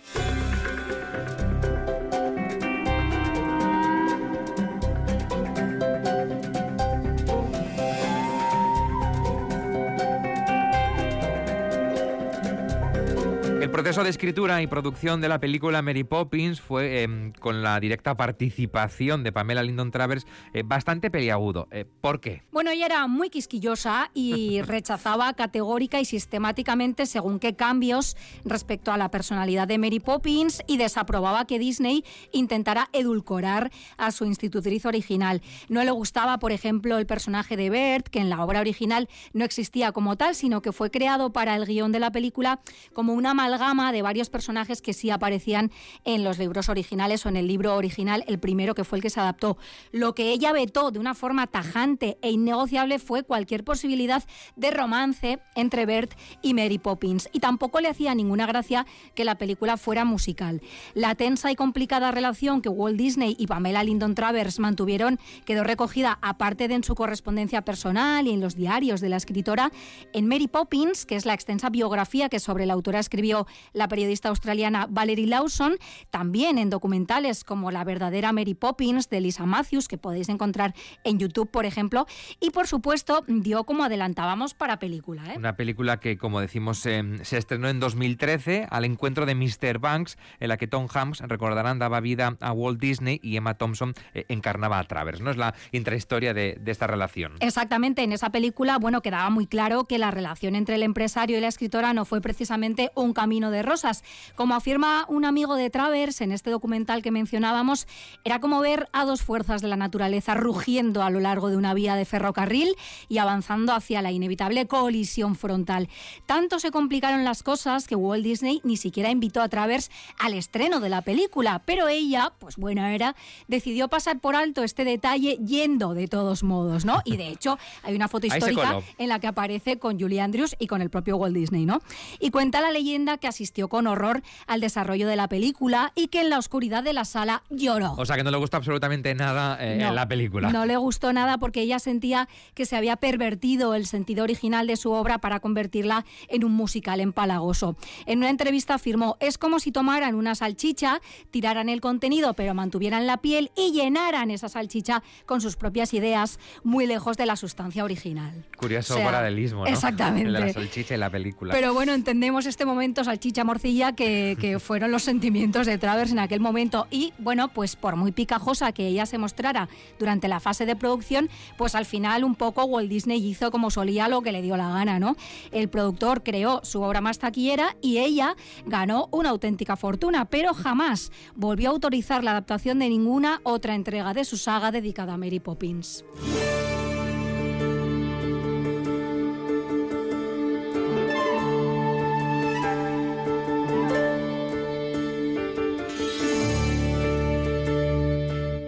Proceso 13.73 14.03
de 14.03 14.11
escritura 14.11 14.61
y 14.61 14.67
producción 14.67 15.19
de 15.19 15.27
la 15.27 15.39
película 15.39 15.81
Mary 15.81 16.03
Poppins 16.03 16.61
fue, 16.61 17.01
em, 17.01 17.33
con 17.33 17.63
la 17.63 17.79
directa 17.79 18.15
participación 18.15 19.23
de 19.23 19.31
Pamela 19.31 19.63
Lyndon 19.63 19.89
Travers, 19.89 20.27
eh, 20.53 20.61
bastante 20.63 21.09
peliagudo. 21.09 21.67
Eh, 21.71 21.83
¿Por 21.83 22.21
qué? 22.21 22.43
Bueno, 22.51 22.69
ella 22.69 22.85
era 22.85 23.07
muy 23.07 23.31
quisquillosa 23.31 24.11
y 24.13 24.61
rechazaba 24.61 25.33
categórica 25.33 25.99
y 25.99 26.05
sistemáticamente 26.05 27.07
según 27.07 27.39
qué 27.39 27.55
cambios 27.55 28.15
respecto 28.45 28.91
a 28.91 28.97
la 28.97 29.09
personalidad 29.09 29.67
de 29.67 29.79
Mary 29.79 29.99
Poppins 29.99 30.61
y 30.67 30.77
desaprobaba 30.77 31.47
que 31.47 31.57
Disney 31.57 32.05
intentara 32.31 32.89
edulcorar 32.93 33.71
a 33.97 34.11
su 34.11 34.25
institutriz 34.25 34.85
original. 34.85 35.41
No 35.67 35.83
le 35.83 35.89
gustaba, 35.89 36.37
por 36.37 36.51
ejemplo, 36.51 36.99
el 36.99 37.07
personaje 37.07 37.57
de 37.57 37.71
Bert, 37.71 38.07
que 38.09 38.19
en 38.19 38.29
la 38.29 38.43
obra 38.43 38.59
original 38.59 39.09
no 39.33 39.43
existía 39.43 39.91
como 39.93 40.15
tal, 40.15 40.35
sino 40.35 40.61
que 40.61 40.71
fue 40.71 40.91
creado 40.91 41.33
para 41.33 41.55
el 41.55 41.65
guion 41.65 41.91
de 41.91 41.99
la 41.99 42.11
película 42.11 42.59
como 42.93 43.13
una 43.13 43.33
mal 43.33 43.62
de 43.63 44.01
varios 44.01 44.29
personajes 44.29 44.81
que 44.81 44.91
sí 44.91 45.09
aparecían 45.09 45.71
en 46.03 46.25
los 46.25 46.37
libros 46.37 46.67
originales 46.67 47.25
o 47.25 47.29
en 47.29 47.37
el 47.37 47.47
libro 47.47 47.75
original, 47.75 48.25
el 48.27 48.37
primero 48.37 48.75
que 48.75 48.83
fue 48.83 48.97
el 48.97 49.01
que 49.01 49.09
se 49.09 49.21
adaptó. 49.21 49.57
Lo 49.93 50.13
que 50.13 50.31
ella 50.31 50.51
vetó 50.51 50.91
de 50.91 50.99
una 50.99 51.15
forma 51.15 51.47
tajante 51.47 52.17
e 52.21 52.29
innegociable 52.29 52.99
fue 52.99 53.23
cualquier 53.23 53.63
posibilidad 53.63 54.21
de 54.57 54.71
romance 54.71 55.39
entre 55.55 55.85
Bert 55.85 56.11
y 56.41 56.53
Mary 56.53 56.77
Poppins. 56.77 57.29
Y 57.31 57.39
tampoco 57.39 57.79
le 57.79 57.87
hacía 57.87 58.13
ninguna 58.13 58.45
gracia 58.45 58.85
que 59.15 59.23
la 59.23 59.37
película 59.37 59.77
fuera 59.77 60.03
musical. 60.03 60.61
La 60.93 61.15
tensa 61.15 61.49
y 61.49 61.55
complicada 61.55 62.11
relación 62.11 62.61
que 62.61 62.69
Walt 62.69 62.97
Disney 62.97 63.35
y 63.39 63.47
Pamela 63.47 63.83
Lyndon 63.83 64.13
Travers 64.13 64.59
mantuvieron 64.59 65.19
quedó 65.45 65.63
recogida, 65.63 66.19
aparte 66.21 66.67
de 66.67 66.73
en 66.73 66.83
su 66.83 66.95
correspondencia 66.95 67.61
personal 67.63 68.27
y 68.27 68.31
en 68.31 68.41
los 68.41 68.55
diarios 68.55 68.99
de 68.99 69.07
la 69.09 69.17
escritora, 69.17 69.71
en 70.11 70.27
Mary 70.27 70.47
Poppins, 70.47 71.05
que 71.05 71.15
es 71.15 71.25
la 71.25 71.33
extensa 71.33 71.69
biografía 71.69 72.27
que 72.27 72.39
sobre 72.39 72.65
la 72.65 72.73
autora 72.73 72.99
escribió 72.99 73.42
la 73.73 73.87
periodista 73.87 74.29
australiana 74.29 74.87
Valerie 74.89 75.27
Lawson, 75.27 75.77
también 76.09 76.57
en 76.57 76.69
documentales 76.69 77.43
como 77.43 77.71
La 77.71 77.83
verdadera 77.83 78.31
Mary 78.31 78.53
Poppins 78.53 79.09
de 79.09 79.21
Lisa 79.21 79.45
Matthews, 79.45 79.87
que 79.87 79.97
podéis 79.97 80.29
encontrar 80.29 80.73
en 81.03 81.19
YouTube, 81.19 81.49
por 81.49 81.65
ejemplo, 81.65 82.05
y 82.39 82.51
por 82.51 82.67
supuesto 82.67 83.23
dio 83.27 83.63
como 83.63 83.83
adelantábamos 83.83 84.53
para 84.53 84.79
película. 84.79 85.33
¿eh? 85.33 85.37
Una 85.37 85.55
película 85.55 85.99
que, 85.99 86.17
como 86.17 86.39
decimos, 86.39 86.85
eh, 86.85 87.03
se 87.23 87.37
estrenó 87.37 87.69
en 87.69 87.79
2013 87.79 88.67
al 88.69 88.85
encuentro 88.85 89.25
de 89.25 89.35
Mr. 89.35 89.79
Banks, 89.79 90.17
en 90.39 90.49
la 90.49 90.57
que 90.57 90.67
Tom 90.67 90.87
Hanks, 90.91 91.21
recordarán, 91.21 91.79
daba 91.79 91.99
vida 91.99 92.37
a 92.39 92.51
Walt 92.51 92.79
Disney 92.79 93.19
y 93.23 93.37
Emma 93.37 93.55
Thompson 93.55 93.93
eh, 94.13 94.25
encarnaba 94.29 94.79
a 94.79 94.83
Travers. 94.83 95.21
¿no? 95.21 95.31
Es 95.31 95.37
la 95.37 95.53
intrahistoria 95.71 96.33
de, 96.33 96.57
de 96.59 96.71
esta 96.71 96.87
relación. 96.87 97.33
Exactamente, 97.39 98.03
en 98.03 98.11
esa 98.11 98.31
película, 98.31 98.77
bueno, 98.77 99.01
quedaba 99.01 99.29
muy 99.29 99.47
claro 99.47 99.85
que 99.85 99.97
la 99.97 100.11
relación 100.11 100.55
entre 100.55 100.75
el 100.75 100.83
empresario 100.83 101.37
y 101.37 101.41
la 101.41 101.47
escritora 101.47 101.93
no 101.93 102.05
fue 102.05 102.21
precisamente 102.21 102.91
un 102.95 103.13
camino 103.13 103.32
de 103.33 103.63
rosas. 103.63 104.03
Como 104.35 104.53
afirma 104.53 105.05
un 105.09 105.25
amigo 105.25 105.55
de 105.55 105.69
Travers 105.69 106.21
en 106.21 106.31
este 106.31 106.51
documental 106.51 107.01
que 107.01 107.09
mencionábamos, 107.09 107.87
era 108.23 108.39
como 108.39 108.61
ver 108.61 108.87
a 108.93 109.05
dos 109.05 109.23
fuerzas 109.23 109.61
de 109.61 109.67
la 109.67 109.75
naturaleza 109.75 110.35
rugiendo 110.35 111.01
a 111.01 111.09
lo 111.09 111.19
largo 111.19 111.49
de 111.49 111.57
una 111.57 111.73
vía 111.73 111.95
de 111.95 112.05
ferrocarril 112.05 112.75
y 113.09 113.17
avanzando 113.17 113.73
hacia 113.73 114.03
la 114.03 114.11
inevitable 114.11 114.67
colisión 114.67 115.35
frontal. 115.35 115.89
Tanto 116.27 116.59
se 116.59 116.69
complicaron 116.69 117.23
las 117.23 117.41
cosas 117.41 117.87
que 117.87 117.95
Walt 117.95 118.23
Disney 118.23 118.61
ni 118.63 118.77
siquiera 118.77 119.09
invitó 119.09 119.41
a 119.41 119.49
Travers 119.49 119.89
al 120.19 120.35
estreno 120.35 120.79
de 120.79 120.89
la 120.89 121.01
película, 121.01 121.63
pero 121.65 121.87
ella, 121.87 122.33
pues 122.37 122.57
buena 122.57 122.93
era, 122.93 123.15
decidió 123.47 123.87
pasar 123.87 124.19
por 124.19 124.35
alto 124.35 124.63
este 124.63 124.83
detalle 124.83 125.37
yendo 125.43 125.95
de 125.95 126.07
todos 126.07 126.43
modos, 126.43 126.85
¿no? 126.85 127.01
Y 127.03 127.17
de 127.17 127.29
hecho, 127.29 127.57
hay 127.81 127.95
una 127.95 128.07
foto 128.07 128.27
histórica 128.27 128.79
en 128.99 129.09
la 129.09 129.19
que 129.19 129.27
aparece 129.27 129.79
con 129.79 129.99
Julie 129.99 130.21
Andrews 130.21 130.55
y 130.59 130.67
con 130.67 130.83
el 130.83 130.91
propio 130.91 131.17
Walt 131.17 131.35
Disney, 131.35 131.65
¿no? 131.65 131.81
Y 132.19 132.29
cuenta 132.29 132.61
la 132.61 132.71
leyenda 132.71 133.17
que 133.23 133.29
asistió 133.29 133.69
con 133.69 133.87
horror 133.87 134.21
al 134.47 134.59
desarrollo 134.59 135.07
de 135.07 135.15
la 135.15 135.29
película 135.29 135.93
y 135.95 136.07
que 136.07 136.19
en 136.19 136.29
la 136.29 136.37
oscuridad 136.37 136.83
de 136.83 136.91
la 136.91 137.05
sala 137.05 137.43
lloró. 137.49 137.93
O 137.93 138.05
sea 138.05 138.17
que 138.17 138.23
no 138.25 138.31
le 138.31 138.37
gustó 138.37 138.57
absolutamente 138.57 139.15
nada 139.15 139.57
eh, 139.61 139.77
la 139.77 140.05
película. 140.09 140.51
No 140.51 140.65
le 140.65 140.75
gustó 140.75 141.13
nada 141.13 141.37
porque 141.37 141.61
ella 141.61 141.79
sentía 141.79 142.27
que 142.53 142.65
se 142.65 142.75
había 142.75 142.97
pervertido 142.97 143.75
el 143.75 143.85
sentido 143.85 144.25
original 144.25 144.67
de 144.67 144.75
su 144.75 144.91
obra 144.91 145.19
para 145.19 145.39
convertirla 145.39 146.03
en 146.27 146.43
un 146.43 146.51
musical 146.51 146.99
empalagoso. 146.99 147.77
En 148.05 148.17
una 148.17 148.29
entrevista 148.29 148.73
afirmó, 148.73 149.15
es 149.21 149.37
como 149.37 149.59
si 149.59 149.71
tomaran 149.71 150.15
una 150.15 150.35
salchicha, 150.35 150.99
tiraran 151.31 151.69
el 151.69 151.79
contenido 151.79 152.33
pero 152.33 152.53
mantuvieran 152.53 153.07
la 153.07 153.21
piel 153.21 153.51
y 153.55 153.71
llenaran 153.71 154.31
esa 154.31 154.49
salchicha 154.49 155.01
con 155.25 155.39
sus 155.39 155.55
propias 155.55 155.93
ideas 155.93 156.39
muy 156.65 156.87
lejos 156.87 157.15
de 157.15 157.25
la 157.25 157.37
sustancia 157.37 157.85
original. 157.85 158.43
Curioso 158.57 158.95
paralelismo, 158.97 159.61
¿no? 159.61 159.67
Exactamente. 159.67 160.29
la 160.29 160.51
salchicha 160.51 160.95
y 160.95 160.97
la 160.97 161.09
película. 161.09 161.53
Pero 161.53 161.73
bueno, 161.73 161.93
entendemos 161.93 162.45
este 162.45 162.65
momento 162.65 163.05
salchicha 163.13 163.43
morcilla 163.43 163.91
que, 163.91 164.35
que 164.39 164.57
fueron 164.67 164.91
los 164.91 165.03
sentimientos 165.03 165.67
de 165.67 165.77
Travers 165.77 166.11
en 166.11 166.19
aquel 166.19 166.39
momento. 166.39 166.87
Y 166.89 167.13
bueno, 167.19 167.47
pues 167.49 167.75
por 167.75 167.95
muy 167.95 168.11
picajosa 168.11 168.71
que 168.71 168.87
ella 168.87 169.05
se 169.05 169.19
mostrara 169.19 169.69
durante 169.99 170.27
la 170.27 170.39
fase 170.39 170.65
de 170.65 170.75
producción, 170.75 171.29
pues 171.57 171.75
al 171.75 171.85
final 171.85 172.23
un 172.23 172.33
poco 172.33 172.65
Walt 172.65 172.89
Disney 172.89 173.23
hizo 173.23 173.51
como 173.51 173.69
solía 173.69 174.07
lo 174.07 174.21
que 174.21 174.31
le 174.31 174.41
dio 174.41 174.57
la 174.57 174.69
gana, 174.69 174.99
¿no? 174.99 175.15
El 175.51 175.69
productor 175.69 176.23
creó 176.23 176.61
su 176.63 176.81
obra 176.81 177.01
más 177.01 177.19
taquillera 177.19 177.75
y 177.81 177.99
ella 177.99 178.35
ganó 178.65 179.09
una 179.11 179.29
auténtica 179.29 179.75
fortuna, 179.75 180.25
pero 180.25 180.55
jamás 180.55 181.11
volvió 181.35 181.69
a 181.69 181.73
autorizar 181.73 182.23
la 182.23 182.31
adaptación 182.31 182.79
de 182.79 182.89
ninguna 182.89 183.41
otra 183.43 183.75
entrega 183.75 184.13
de 184.13 184.25
su 184.25 184.37
saga 184.37 184.71
dedicada 184.71 185.13
a 185.13 185.17
Mary 185.17 185.39
Poppins. 185.39 186.03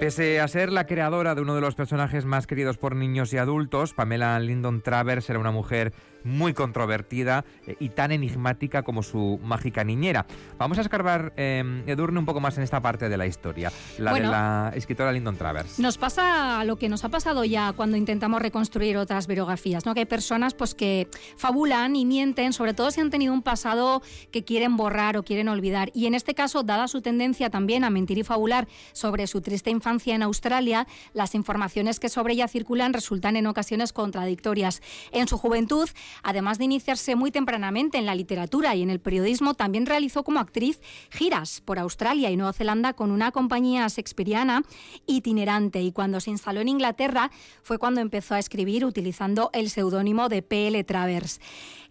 Pese 0.05 0.39
a 0.39 0.47
ser 0.47 0.71
la 0.71 0.85
creadora 0.85 1.33
de 1.33 1.41
uno 1.41 1.55
de 1.55 1.61
los 1.61 1.73
personajes 1.73 2.25
más 2.25 2.45
queridos 2.45 2.77
por 2.77 2.95
niños 2.95 3.33
y 3.33 3.37
adultos, 3.37 3.95
Pamela 3.95 4.39
Lyndon 4.39 4.83
Travers 4.83 5.27
era 5.31 5.39
una 5.39 5.49
mujer 5.49 5.93
muy 6.23 6.53
controvertida 6.53 7.45
eh, 7.65 7.75
y 7.79 7.89
tan 7.89 8.11
enigmática 8.11 8.83
como 8.83 9.01
su 9.03 9.39
mágica 9.43 9.83
niñera. 9.83 10.25
Vamos 10.57 10.77
a 10.77 10.81
escarbar, 10.81 11.33
eh, 11.37 11.83
Edurne, 11.87 12.19
un 12.19 12.25
poco 12.25 12.39
más 12.39 12.57
en 12.57 12.63
esta 12.63 12.81
parte 12.81 13.09
de 13.09 13.17
la 13.17 13.25
historia, 13.27 13.71
la 13.97 14.11
Bueno. 14.11 14.27
de 14.27 14.31
la 14.31 14.71
escritora 14.75 15.11
Lyndon 15.11 15.37
Travers. 15.37 15.79
Nos 15.79 15.97
pasa 15.97 16.63
lo 16.65 16.77
que 16.77 16.89
nos 16.89 17.03
ha 17.03 17.09
pasado 17.09 17.43
ya 17.43 17.73
cuando 17.73 17.97
intentamos 17.97 18.41
reconstruir 18.41 18.97
otras 18.97 19.25
biografías, 19.27 19.85
¿no? 19.85 19.93
Que 19.93 20.01
hay 20.01 20.05
personas 20.05 20.53
pues 20.53 20.73
que 20.75 21.07
fabulan 21.37 21.95
y 21.95 22.05
mienten, 22.05 22.53
sobre 22.53 22.73
todo 22.73 22.89
si 22.91 23.01
han 23.01 23.09
tenido 23.11 23.33
un 23.33 23.43
pasado 23.43 24.01
que 24.31 24.43
quieren 24.43 24.77
borrar 24.77 25.17
o 25.17 25.23
quieren 25.23 25.47
olvidar. 25.47 25.89
Y 25.93 26.07
en 26.07 26.15
este 26.15 26.33
caso, 26.33 26.63
dada 26.63 26.87
su 26.87 27.01
tendencia 27.01 27.49
también 27.49 27.83
a 27.83 27.89
mentir 27.91 28.17
y 28.17 28.23
fabular 28.23 28.67
sobre 28.93 29.27
su 29.27 29.41
triste 29.41 29.69
infancia 29.69 29.94
en 30.05 30.23
Australia, 30.23 30.87
las 31.13 31.35
informaciones 31.35 31.99
que 31.99 32.09
sobre 32.09 32.33
ella 32.33 32.47
circulan 32.47 32.93
resultan 32.93 33.35
en 33.35 33.47
ocasiones 33.47 33.93
contradictorias. 33.93 34.81
En 35.11 35.27
su 35.27 35.37
juventud, 35.37 35.89
además 36.23 36.57
de 36.57 36.65
iniciarse 36.65 37.15
muy 37.15 37.31
tempranamente 37.31 37.97
en 37.97 38.05
la 38.05 38.15
literatura 38.15 38.75
y 38.75 38.83
en 38.83 38.89
el 38.89 38.99
periodismo, 38.99 39.53
también 39.53 39.85
realizó 39.85 40.23
como 40.23 40.39
actriz 40.39 40.79
giras 41.09 41.61
por 41.61 41.79
Australia 41.79 42.31
y 42.31 42.37
Nueva 42.37 42.53
Zelanda 42.53 42.93
con 42.93 43.11
una 43.11 43.31
compañía 43.31 43.87
shakespeariana 43.87 44.63
itinerante. 45.05 45.81
Y 45.81 45.91
cuando 45.91 46.19
se 46.19 46.31
instaló 46.31 46.61
en 46.61 46.69
Inglaterra 46.69 47.31
fue 47.63 47.77
cuando 47.77 48.01
empezó 48.01 48.35
a 48.35 48.39
escribir 48.39 48.85
utilizando 48.85 49.49
el 49.53 49.69
seudónimo 49.69 50.29
de 50.29 50.41
P.L. 50.41 50.83
Travers. 50.83 51.39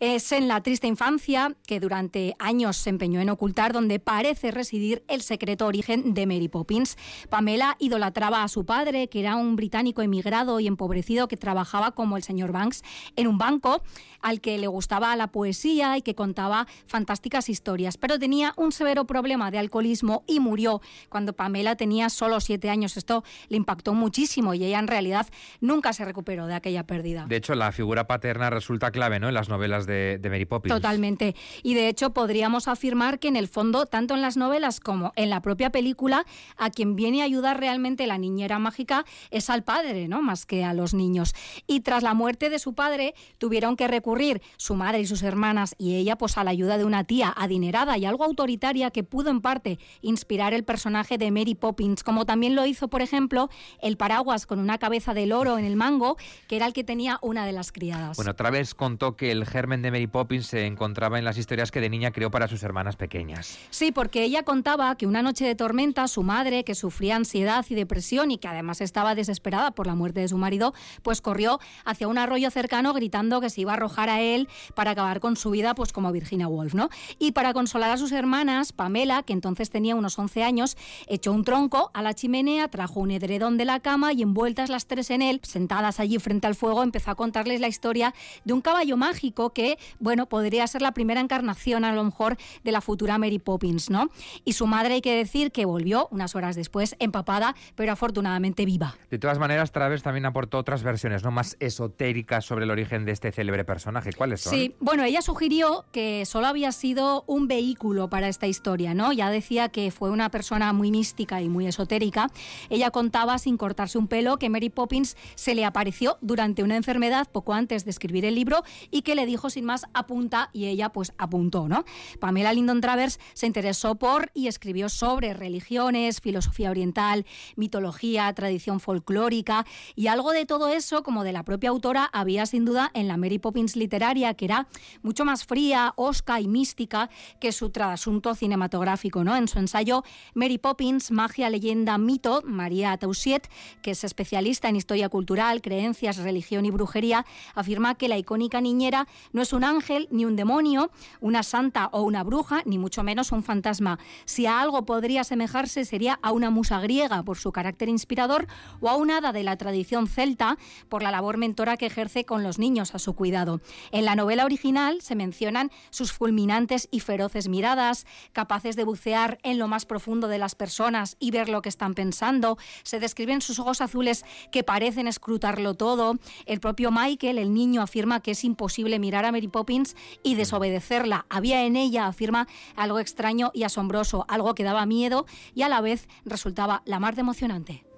Es 0.06 0.32
en 0.32 0.48
la 0.48 0.62
triste 0.62 0.86
infancia 0.86 1.56
que 1.66 1.80
durante 1.80 2.36
años 2.38 2.76
se 2.76 2.90
empeñó 2.90 3.22
en 3.22 3.30
ocultar 3.30 3.72
donde 3.72 3.98
parece 3.98 4.50
residir 4.50 5.02
el 5.08 5.22
secreto 5.22 5.66
origen 5.66 6.12
de 6.12 6.26
Mary 6.26 6.48
Poppins. 6.48 6.98
Pamela 7.30 7.76
idolatraba 7.78 8.42
a 8.42 8.48
su 8.48 8.66
padre, 8.66 9.08
que 9.08 9.20
era 9.20 9.36
un 9.36 9.56
británico 9.56 10.02
emigrado 10.02 10.60
y 10.60 10.66
empobrecido 10.66 11.26
que 11.26 11.38
trabajaba 11.38 11.92
como 11.92 12.18
el 12.18 12.22
señor 12.22 12.52
Banks 12.52 12.82
en 13.16 13.26
un 13.26 13.38
banco 13.38 13.82
al 14.20 14.42
que 14.42 14.58
le 14.58 14.66
gustaba 14.66 15.16
la 15.16 15.28
poesía 15.28 15.96
y 15.96 16.02
que 16.02 16.14
contaba 16.14 16.66
fantásticas 16.86 17.48
historias, 17.48 17.96
pero 17.96 18.18
tenía 18.18 18.52
un 18.56 18.72
severo 18.72 19.06
problema 19.06 19.50
de 19.50 19.58
alcoholismo 19.58 20.22
y 20.26 20.38
murió 20.38 20.82
cuando 21.08 21.32
Pamela 21.32 21.76
tenía 21.76 22.10
solo 22.10 22.40
siete 22.40 22.68
años. 22.68 22.98
Esto 22.98 23.24
le 23.48 23.56
impactó 23.56 23.94
muchísimo 23.94 24.52
y 24.52 24.64
ella 24.64 24.80
en 24.80 24.88
realidad 24.88 25.26
nunca 25.62 25.94
se 25.94 26.04
recuperó 26.04 26.46
de 26.46 26.54
aquella 26.54 26.86
pérdida. 26.86 27.24
De 27.26 27.36
hecho, 27.36 27.54
la 27.54 27.72
figura 27.72 28.06
paterna 28.06 28.50
resulta 28.50 28.90
clave 28.90 29.18
¿no? 29.18 29.28
en 29.28 29.34
las 29.34 29.48
novelas 29.48 29.86
de, 29.86 29.93
de 29.94 30.30
Mary 30.30 30.44
Poppins. 30.44 30.74
Totalmente. 30.74 31.34
Y 31.62 31.74
de 31.74 31.88
hecho 31.88 32.12
podríamos 32.12 32.68
afirmar 32.68 33.18
que 33.18 33.28
en 33.28 33.36
el 33.36 33.48
fondo, 33.48 33.86
tanto 33.86 34.14
en 34.14 34.22
las 34.22 34.36
novelas 34.36 34.80
como 34.80 35.12
en 35.16 35.30
la 35.30 35.42
propia 35.42 35.70
película, 35.70 36.26
a 36.56 36.70
quien 36.70 36.96
viene 36.96 37.22
a 37.22 37.24
ayudar 37.24 37.60
realmente 37.60 38.06
la 38.06 38.18
niñera 38.18 38.58
mágica 38.58 39.04
es 39.30 39.50
al 39.50 39.64
padre, 39.64 40.08
¿no? 40.08 40.22
Más 40.22 40.46
que 40.46 40.64
a 40.64 40.74
los 40.74 40.94
niños. 40.94 41.34
Y 41.66 41.80
tras 41.80 42.02
la 42.02 42.14
muerte 42.14 42.50
de 42.50 42.58
su 42.58 42.74
padre, 42.74 43.14
tuvieron 43.38 43.76
que 43.76 43.88
recurrir 43.88 44.42
su 44.56 44.74
madre 44.74 45.00
y 45.00 45.06
sus 45.06 45.22
hermanas 45.22 45.74
y 45.78 45.96
ella 45.96 46.16
pues 46.16 46.36
a 46.38 46.44
la 46.44 46.50
ayuda 46.50 46.78
de 46.78 46.84
una 46.84 47.04
tía 47.04 47.32
adinerada 47.36 47.96
y 47.98 48.04
algo 48.04 48.24
autoritaria 48.24 48.90
que 48.90 49.04
pudo 49.04 49.30
en 49.30 49.40
parte 49.40 49.78
inspirar 50.00 50.54
el 50.54 50.64
personaje 50.64 51.18
de 51.18 51.30
Mary 51.30 51.54
Poppins, 51.54 52.02
como 52.02 52.26
también 52.26 52.54
lo 52.54 52.66
hizo, 52.66 52.88
por 52.88 53.02
ejemplo, 53.02 53.50
el 53.80 53.96
paraguas 53.96 54.46
con 54.46 54.58
una 54.58 54.78
cabeza 54.78 55.14
de 55.14 55.26
loro 55.26 55.58
en 55.58 55.64
el 55.64 55.76
mango, 55.76 56.16
que 56.48 56.56
era 56.56 56.66
el 56.66 56.72
que 56.72 56.84
tenía 56.84 57.18
una 57.22 57.46
de 57.46 57.52
las 57.52 57.72
criadas. 57.72 58.16
Bueno, 58.16 58.34
Travers 58.34 58.74
contó 58.74 59.16
que 59.16 59.30
el 59.30 59.46
germen 59.46 59.73
de 59.82 59.90
Mary 59.90 60.06
Poppins 60.06 60.46
se 60.46 60.66
encontraba 60.66 61.18
en 61.18 61.24
las 61.24 61.38
historias 61.38 61.70
que 61.70 61.80
de 61.80 61.88
niña 61.88 62.10
creó 62.10 62.30
para 62.30 62.48
sus 62.48 62.62
hermanas 62.62 62.96
pequeñas. 62.96 63.58
Sí, 63.70 63.92
porque 63.92 64.22
ella 64.22 64.42
contaba 64.42 64.94
que 64.96 65.06
una 65.06 65.22
noche 65.22 65.44
de 65.44 65.54
tormenta 65.54 66.08
su 66.08 66.22
madre, 66.22 66.64
que 66.64 66.74
sufría 66.74 67.16
ansiedad 67.16 67.64
y 67.68 67.74
depresión 67.74 68.30
y 68.30 68.38
que 68.38 68.48
además 68.48 68.80
estaba 68.80 69.14
desesperada 69.14 69.70
por 69.72 69.86
la 69.86 69.94
muerte 69.94 70.20
de 70.20 70.28
su 70.28 70.38
marido, 70.38 70.74
pues 71.02 71.20
corrió 71.20 71.60
hacia 71.84 72.08
un 72.08 72.18
arroyo 72.18 72.50
cercano 72.50 72.92
gritando 72.92 73.40
que 73.40 73.50
se 73.50 73.60
iba 73.62 73.72
a 73.72 73.76
arrojar 73.76 74.08
a 74.08 74.20
él 74.20 74.48
para 74.74 74.92
acabar 74.92 75.20
con 75.20 75.36
su 75.36 75.50
vida, 75.50 75.74
pues 75.74 75.92
como 75.92 76.12
Virginia 76.12 76.48
Woolf, 76.48 76.74
¿no? 76.74 76.88
Y 77.18 77.32
para 77.32 77.52
consolar 77.52 77.90
a 77.90 77.96
sus 77.96 78.12
hermanas, 78.12 78.72
Pamela, 78.72 79.22
que 79.22 79.32
entonces 79.32 79.70
tenía 79.70 79.94
unos 79.94 80.18
11 80.18 80.42
años, 80.42 80.76
echó 81.06 81.32
un 81.32 81.44
tronco 81.44 81.90
a 81.94 82.02
la 82.02 82.14
chimenea, 82.14 82.68
trajo 82.68 83.00
un 83.00 83.10
edredón 83.10 83.56
de 83.56 83.64
la 83.64 83.80
cama 83.80 84.12
y 84.12 84.22
envueltas 84.22 84.70
las 84.70 84.86
tres 84.86 85.10
en 85.10 85.22
él, 85.22 85.40
sentadas 85.42 86.00
allí 86.00 86.18
frente 86.18 86.46
al 86.46 86.54
fuego, 86.54 86.82
empezó 86.82 87.10
a 87.10 87.14
contarles 87.14 87.60
la 87.60 87.68
historia 87.68 88.14
de 88.44 88.52
un 88.52 88.60
caballo 88.60 88.96
mágico 88.96 89.50
que, 89.50 89.63
bueno, 89.98 90.26
podría 90.26 90.66
ser 90.66 90.82
la 90.82 90.92
primera 90.92 91.20
encarnación 91.20 91.84
a 91.84 91.92
lo 91.92 92.04
mejor 92.04 92.36
de 92.62 92.72
la 92.72 92.80
futura 92.80 93.18
Mary 93.18 93.38
Poppins, 93.38 93.90
¿no? 93.90 94.10
Y 94.44 94.54
su 94.54 94.66
madre 94.66 94.94
hay 94.94 95.00
que 95.00 95.16
decir 95.16 95.52
que 95.52 95.64
volvió 95.64 96.08
unas 96.10 96.34
horas 96.34 96.56
después 96.56 96.96
empapada, 96.98 97.54
pero 97.74 97.92
afortunadamente 97.92 98.64
viva. 98.64 98.96
De 99.10 99.18
todas 99.18 99.38
maneras, 99.38 99.72
Travers 99.72 100.02
también 100.02 100.26
aportó 100.26 100.58
otras 100.58 100.82
versiones 100.82 101.22
no 101.22 101.30
más 101.30 101.56
esotéricas 101.60 102.44
sobre 102.44 102.64
el 102.64 102.70
origen 102.70 103.04
de 103.04 103.12
este 103.12 103.32
célebre 103.32 103.64
personaje. 103.64 104.12
¿Cuáles 104.12 104.42
son? 104.42 104.52
Sí, 104.52 104.74
bueno, 104.80 105.02
ella 105.04 105.22
sugirió 105.22 105.84
que 105.92 106.24
solo 106.26 106.46
había 106.46 106.72
sido 106.72 107.24
un 107.26 107.48
vehículo 107.48 108.08
para 108.08 108.28
esta 108.28 108.46
historia, 108.46 108.94
¿no? 108.94 109.12
Ya 109.12 109.30
decía 109.30 109.68
que 109.68 109.90
fue 109.90 110.10
una 110.10 110.30
persona 110.30 110.72
muy 110.72 110.90
mística 110.90 111.40
y 111.40 111.48
muy 111.48 111.66
esotérica. 111.66 112.30
Ella 112.70 112.90
contaba, 112.90 113.38
sin 113.38 113.56
cortarse 113.56 113.98
un 113.98 114.08
pelo, 114.08 114.38
que 114.38 114.50
Mary 114.50 114.70
Poppins 114.70 115.16
se 115.34 115.54
le 115.54 115.64
apareció 115.64 116.18
durante 116.20 116.62
una 116.62 116.76
enfermedad 116.76 117.28
poco 117.30 117.52
antes 117.52 117.84
de 117.84 117.90
escribir 117.90 118.24
el 118.24 118.34
libro 118.34 118.62
y 118.90 119.02
que 119.02 119.14
le 119.14 119.26
dijo 119.26 119.50
sin 119.54 119.64
más 119.64 119.86
apunta 119.94 120.50
y 120.52 120.66
ella 120.66 120.90
pues 120.90 121.12
apuntó, 121.18 121.68
¿no? 121.68 121.84
Pamela 122.20 122.52
Lyndon 122.52 122.80
Travers 122.80 123.18
se 123.32 123.46
interesó 123.46 123.94
por 123.94 124.30
y 124.34 124.48
escribió 124.48 124.88
sobre 124.88 125.34
religiones, 125.34 126.20
filosofía 126.20 126.70
oriental, 126.70 127.24
mitología, 127.56 128.32
tradición 128.34 128.80
folclórica 128.80 129.66
y 129.94 130.08
algo 130.08 130.32
de 130.32 130.46
todo 130.46 130.68
eso, 130.68 131.02
como 131.02 131.24
de 131.24 131.32
la 131.32 131.44
propia 131.44 131.70
autora, 131.70 132.10
había 132.12 132.46
sin 132.46 132.64
duda 132.64 132.90
en 132.94 133.08
la 133.08 133.16
Mary 133.16 133.38
Poppins 133.38 133.76
literaria, 133.76 134.34
que 134.34 134.44
era 134.44 134.68
mucho 135.02 135.24
más 135.24 135.44
fría, 135.44 135.92
osca 135.96 136.40
y 136.40 136.48
mística 136.48 137.10
que 137.40 137.52
su 137.52 137.70
trasunto 137.70 138.34
cinematográfico, 138.34 139.24
¿no? 139.24 139.36
En 139.36 139.48
su 139.48 139.58
ensayo 139.58 140.04
Mary 140.34 140.58
Poppins, 140.58 141.10
magia, 141.10 141.48
leyenda, 141.50 141.96
mito, 141.98 142.42
María 142.44 142.96
Tausiet, 142.96 143.48
que 143.82 143.92
es 143.92 144.04
especialista 144.04 144.68
en 144.68 144.76
historia 144.76 145.08
cultural, 145.08 145.62
creencias, 145.62 146.16
religión 146.16 146.66
y 146.66 146.70
brujería, 146.70 147.24
afirma 147.54 147.94
que 147.94 148.08
la 148.08 148.18
icónica 148.18 148.60
niñera 148.60 149.06
no 149.32 149.43
es 149.44 149.52
un 149.52 149.62
ángel 149.62 150.08
ni 150.10 150.24
un 150.24 150.36
demonio, 150.36 150.90
una 151.20 151.42
santa 151.42 151.88
o 151.92 152.02
una 152.02 152.24
bruja, 152.24 152.62
ni 152.64 152.78
mucho 152.78 153.02
menos 153.02 153.30
un 153.30 153.42
fantasma. 153.42 153.98
Si 154.24 154.46
a 154.46 154.60
algo 154.60 154.86
podría 154.86 155.20
asemejarse 155.20 155.84
sería 155.84 156.18
a 156.22 156.32
una 156.32 156.48
musa 156.48 156.80
griega 156.80 157.22
por 157.22 157.36
su 157.36 157.52
carácter 157.52 157.90
inspirador 157.90 158.46
o 158.80 158.88
a 158.88 158.96
una 158.96 159.18
hada 159.18 159.32
de 159.32 159.42
la 159.42 159.56
tradición 159.56 160.06
celta 160.06 160.56
por 160.88 161.02
la 161.02 161.10
labor 161.10 161.36
mentora 161.36 161.76
que 161.76 161.84
ejerce 161.86 162.24
con 162.24 162.42
los 162.42 162.58
niños 162.58 162.94
a 162.94 162.98
su 162.98 163.12
cuidado. 163.12 163.60
En 163.92 164.06
la 164.06 164.16
novela 164.16 164.46
original 164.46 165.02
se 165.02 165.14
mencionan 165.14 165.70
sus 165.90 166.12
fulminantes 166.12 166.88
y 166.90 167.00
feroces 167.00 167.48
miradas, 167.48 168.06
capaces 168.32 168.76
de 168.76 168.84
bucear 168.84 169.38
en 169.42 169.58
lo 169.58 169.68
más 169.68 169.84
profundo 169.84 170.28
de 170.28 170.38
las 170.38 170.54
personas 170.54 171.16
y 171.20 171.32
ver 171.32 171.50
lo 171.50 171.60
que 171.60 171.68
están 171.68 171.92
pensando. 171.92 172.56
Se 172.82 172.98
describen 172.98 173.42
sus 173.42 173.58
ojos 173.58 173.82
azules 173.82 174.24
que 174.50 174.64
parecen 174.64 175.06
escrutarlo 175.06 175.74
todo. 175.74 176.16
El 176.46 176.60
propio 176.60 176.90
Michael, 176.90 177.36
el 177.36 177.52
niño, 177.52 177.82
afirma 177.82 178.20
que 178.20 178.30
es 178.30 178.42
imposible 178.42 178.98
mirar 178.98 179.26
a 179.26 179.32
Mary 179.34 179.48
Poppins 179.48 179.96
y 180.22 180.36
desobedecerla. 180.36 181.26
Había 181.28 181.64
en 181.64 181.76
ella, 181.76 182.06
afirma, 182.06 182.48
algo 182.76 183.00
extraño 183.00 183.50
y 183.52 183.64
asombroso, 183.64 184.24
algo 184.28 184.54
que 184.54 184.64
daba 184.64 184.86
miedo 184.86 185.26
y 185.54 185.62
a 185.62 185.68
la 185.68 185.80
vez 185.80 186.08
resultaba 186.24 186.82
la 186.86 187.00
más 187.00 187.16
de 187.16 187.20
emocionante. 187.20 187.93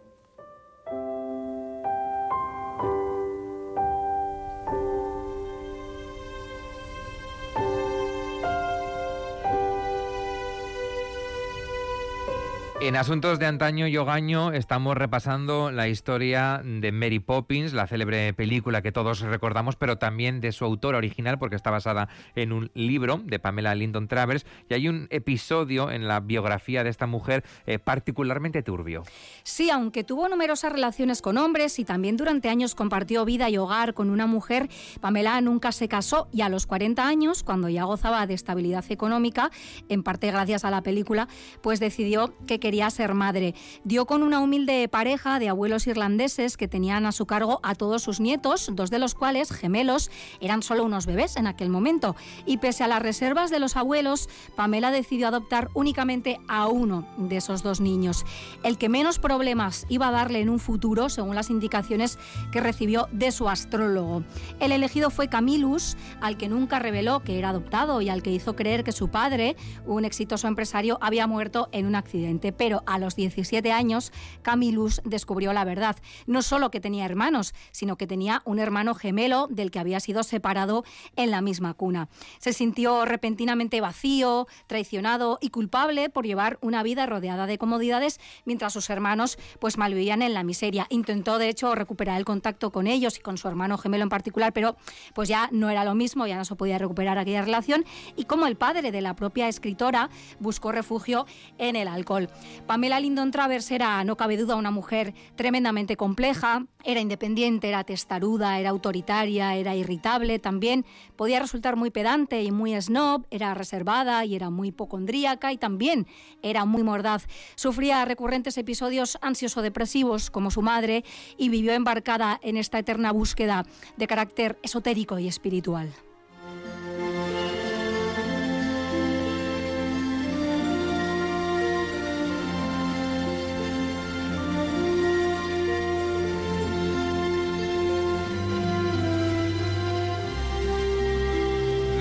En 12.87 12.95
Asuntos 12.95 13.41
de 13.41 13.47
Antaño 13.47 13.89
y 13.89 13.97
Ogaño 13.97 14.53
estamos 14.53 14.97
repasando 14.97 15.73
la 15.73 15.89
historia 15.89 16.63
de 16.65 16.93
Mary 16.93 17.19
Poppins, 17.19 17.73
la 17.73 17.89
célebre 17.89 18.33
película 18.33 18.81
que 18.81 18.93
todos 18.93 19.23
recordamos, 19.23 19.75
pero 19.75 19.99
también 19.99 20.41
de 20.41 20.53
su 20.53 20.65
autora 20.65 20.97
original, 20.97 21.37
porque 21.37 21.57
está 21.57 21.73
basada 21.73 22.09
en 22.37 22.53
un 22.53 22.71
libro 22.75 23.21
de 23.25 23.41
Pamela 23.41 23.75
Lyndon 23.75 24.07
Travers, 24.07 24.47
y 24.71 24.75
hay 24.75 24.87
un 24.87 25.09
episodio 25.11 25.91
en 25.91 26.07
la 26.07 26.21
biografía 26.21 26.85
de 26.85 26.91
esta 26.91 27.09
mujer 27.09 27.43
eh, 27.67 27.81
particularmente 27.81 28.63
turbio. 28.63 29.03
Sí, 29.43 29.69
aunque 29.69 30.05
tuvo 30.05 30.29
numerosas 30.29 30.71
relaciones 30.71 31.23
con 31.23 31.39
hombres 31.39 31.81
y 31.81 31.85
también 31.85 32.17
durante 32.17 32.49
años 32.51 32.77
compartió 32.77 33.25
vida 33.25 33.51
y 33.51 33.57
hogar 33.59 33.95
con 33.95 34.11
una 34.11 34.29
mujer, 34.29 34.69
Pamela 35.01 35.41
nunca 35.41 35.73
se 35.73 35.89
casó 35.89 36.29
y 36.33 36.43
a 36.43 36.49
los 36.49 36.67
40 36.67 37.05
años, 37.05 37.43
cuando 37.43 37.69
ya 37.69 37.83
gozaba 37.83 38.29
de 38.29 38.35
estabilidad 38.35 38.85
económica, 38.91 39.51
en 39.89 40.05
parte 40.05 40.31
gracias 40.31 40.65
a 40.65 40.71
la 40.71 40.83
película, 40.83 41.27
pues 41.63 41.81
decidió 41.81 42.33
que 42.47 42.61
quería 42.61 42.76
ser 42.91 43.15
madre. 43.15 43.55
Dio 43.85 44.07
con 44.07 44.23
una 44.23 44.41
humilde 44.41 44.89
pareja 44.89 45.39
de 45.39 45.49
abuelos 45.49 45.87
irlandeses 45.87 46.57
que 46.57 46.69
tenían 46.69 47.07
a 47.07 47.13
su 47.13 47.27
cargo 47.27 47.61
a 47.63 47.75
todos 47.75 48.03
sus 48.03 48.21
nietos, 48.21 48.71
dos 48.73 48.91
de 48.91 48.99
los 48.99 49.15
cuales, 49.15 49.51
gemelos, 49.51 50.11
eran 50.41 50.63
solo 50.63 50.85
unos 50.85 51.07
bebés 51.07 51.37
en 51.37 51.47
aquel 51.47 51.71
momento. 51.71 52.17
Y 52.45 52.59
pese 52.59 52.85
a 52.85 52.89
las 52.89 53.03
reservas 53.03 53.51
de 53.51 53.59
los 53.59 53.77
abuelos, 53.77 54.29
Pamela 54.55 54.91
decidió 54.91 55.29
adoptar 55.29 55.71
únicamente 55.75 56.39
a 56.49 56.69
uno 56.69 57.07
de 57.17 57.39
esos 57.39 57.63
dos 57.63 57.81
niños, 57.81 58.25
el 58.63 58.79
que 58.79 58.89
menos 58.89 59.19
problemas 59.19 59.87
iba 59.89 60.09
a 60.09 60.13
darle 60.13 60.41
en 60.41 60.51
un 60.51 60.59
futuro, 60.59 61.09
según 61.09 61.35
las 61.35 61.51
indicaciones 61.51 62.19
que 62.53 62.61
recibió 62.61 63.09
de 63.13 63.33
su 63.33 63.49
astrólogo. 63.49 64.23
El 64.61 64.73
elegido 64.73 65.11
fue 65.11 65.29
Camillus, 65.29 65.97
al 66.21 66.37
que 66.37 66.49
nunca 66.49 66.79
reveló 66.79 67.21
que 67.21 67.39
era 67.39 67.51
adoptado 67.51 68.01
y 68.01 68.09
al 68.09 68.23
que 68.23 68.33
hizo 68.33 68.57
creer 68.57 68.85
que 68.85 68.93
su 68.93 69.09
padre, 69.09 69.57
un 69.87 70.05
exitoso 70.05 70.49
empresario, 70.49 70.99
había 71.01 71.27
muerto 71.27 71.69
en 71.73 71.87
un 71.87 71.95
accidente 71.95 72.53
pero 72.57 72.83
a 72.87 72.99
los 72.99 73.17
17 73.17 73.73
años 73.73 74.13
Camillus 74.43 75.01
descubrió 75.05 75.53
la 75.53 75.65
verdad. 75.65 75.97
No 76.27 76.43
solo 76.43 76.71
que 76.71 76.81
tenía 76.81 77.05
hermanos, 77.05 77.55
sino 77.73 77.97
que 77.97 78.07
tenía 78.07 78.43
un 78.45 78.59
hermano 78.59 78.95
gemelo 78.95 79.49
del 79.51 79.71
que 79.71 79.79
había 79.79 80.01
sido 80.01 80.23
separado 80.23 80.85
en 81.17 81.31
la 81.31 81.41
misma 81.41 81.75
cuna. 81.75 82.09
Se 82.39 82.53
sintió 82.53 83.05
repentinamente 83.05 83.81
vacío, 83.81 84.47
traicionado 84.67 85.39
y 85.41 85.51
culpable 85.51 86.11
por 86.11 86.27
llevar 86.27 86.59
una 86.61 86.83
vida 86.83 87.07
rodeada 87.07 87.47
de 87.47 87.59
comodidades 87.59 88.21
mientras 88.45 88.73
sus 88.73 88.91
hermanos 88.91 89.39
pues 89.59 89.79
malvivían 89.79 90.23
en 90.23 90.35
la 90.35 90.45
miseria. 90.45 90.87
Intentó 90.91 91.39
de 91.39 91.49
hecho 91.49 91.75
recuperar 91.75 92.19
el 92.19 92.25
contacto 92.25 92.71
con 92.71 92.87
ellos 92.87 93.19
y 93.19 93.21
con 93.21 93.39
su 93.39 93.49
hermano 93.49 93.79
gemelo 93.79 94.03
en 94.03 94.09
particular, 94.09 94.53
pero 94.53 94.77
pues 95.15 95.29
ya 95.29 95.49
no 95.53 95.71
era 95.71 95.85
lo 95.85 95.95
mismo, 95.95 96.27
ya 96.27 96.37
no 96.37 96.45
se 96.45 96.55
podía 96.57 96.79
recuperar 96.79 97.19
aquella 97.19 97.43
relación 97.43 97.85
y 98.17 98.25
como 98.25 98.47
el 98.47 98.57
padre 98.57 98.93
de 98.93 99.01
la 99.01 99.15
propia 99.15 99.49
escritora 99.49 100.11
buscó 100.41 100.73
refugio 100.73 101.27
en 101.59 101.77
el 101.77 101.89
alcohol. 101.89 102.29
Pamela 102.67 103.01
Lyndon 103.01 103.31
Travers 103.31 103.71
era, 103.71 104.03
no 104.05 104.17
cabe 104.17 104.37
duda, 104.37 104.57
una 104.57 104.71
mujer 104.71 105.15
tremendamente 105.37 105.97
compleja, 105.97 106.67
era 106.85 107.01
independiente, 107.01 107.69
era 107.69 107.85
testaruda, 107.85 108.59
era 108.61 108.71
autoritaria, 108.71 109.55
era 109.57 109.75
irritable 109.75 110.39
también, 110.39 110.85
podía 111.17 111.41
resultar 111.41 111.77
muy 111.77 111.91
pedante 111.91 112.43
y 112.43 112.51
muy 112.51 112.81
snob, 112.81 113.27
era 113.31 113.55
reservada 113.55 114.25
y 114.25 114.35
era 114.37 114.51
muy 114.51 114.69
hipocondríaca 114.69 115.53
y 115.53 115.59
también 115.59 116.07
era 116.43 116.65
muy 116.65 116.83
mordaz. 116.83 117.27
Sufría 117.55 118.05
recurrentes 118.05 118.59
episodios 118.59 119.19
ansioso-depresivos 119.21 120.31
como 120.31 120.51
su 120.51 120.63
madre 120.63 121.05
y 121.37 121.49
vivió 121.49 121.73
embarcada 121.73 122.39
en 122.43 122.57
esta 122.57 122.79
eterna 122.79 123.13
búsqueda 123.13 123.65
de 123.97 124.07
carácter 124.07 124.59
esotérico 124.63 125.19
y 125.19 125.29
espiritual. 125.29 125.93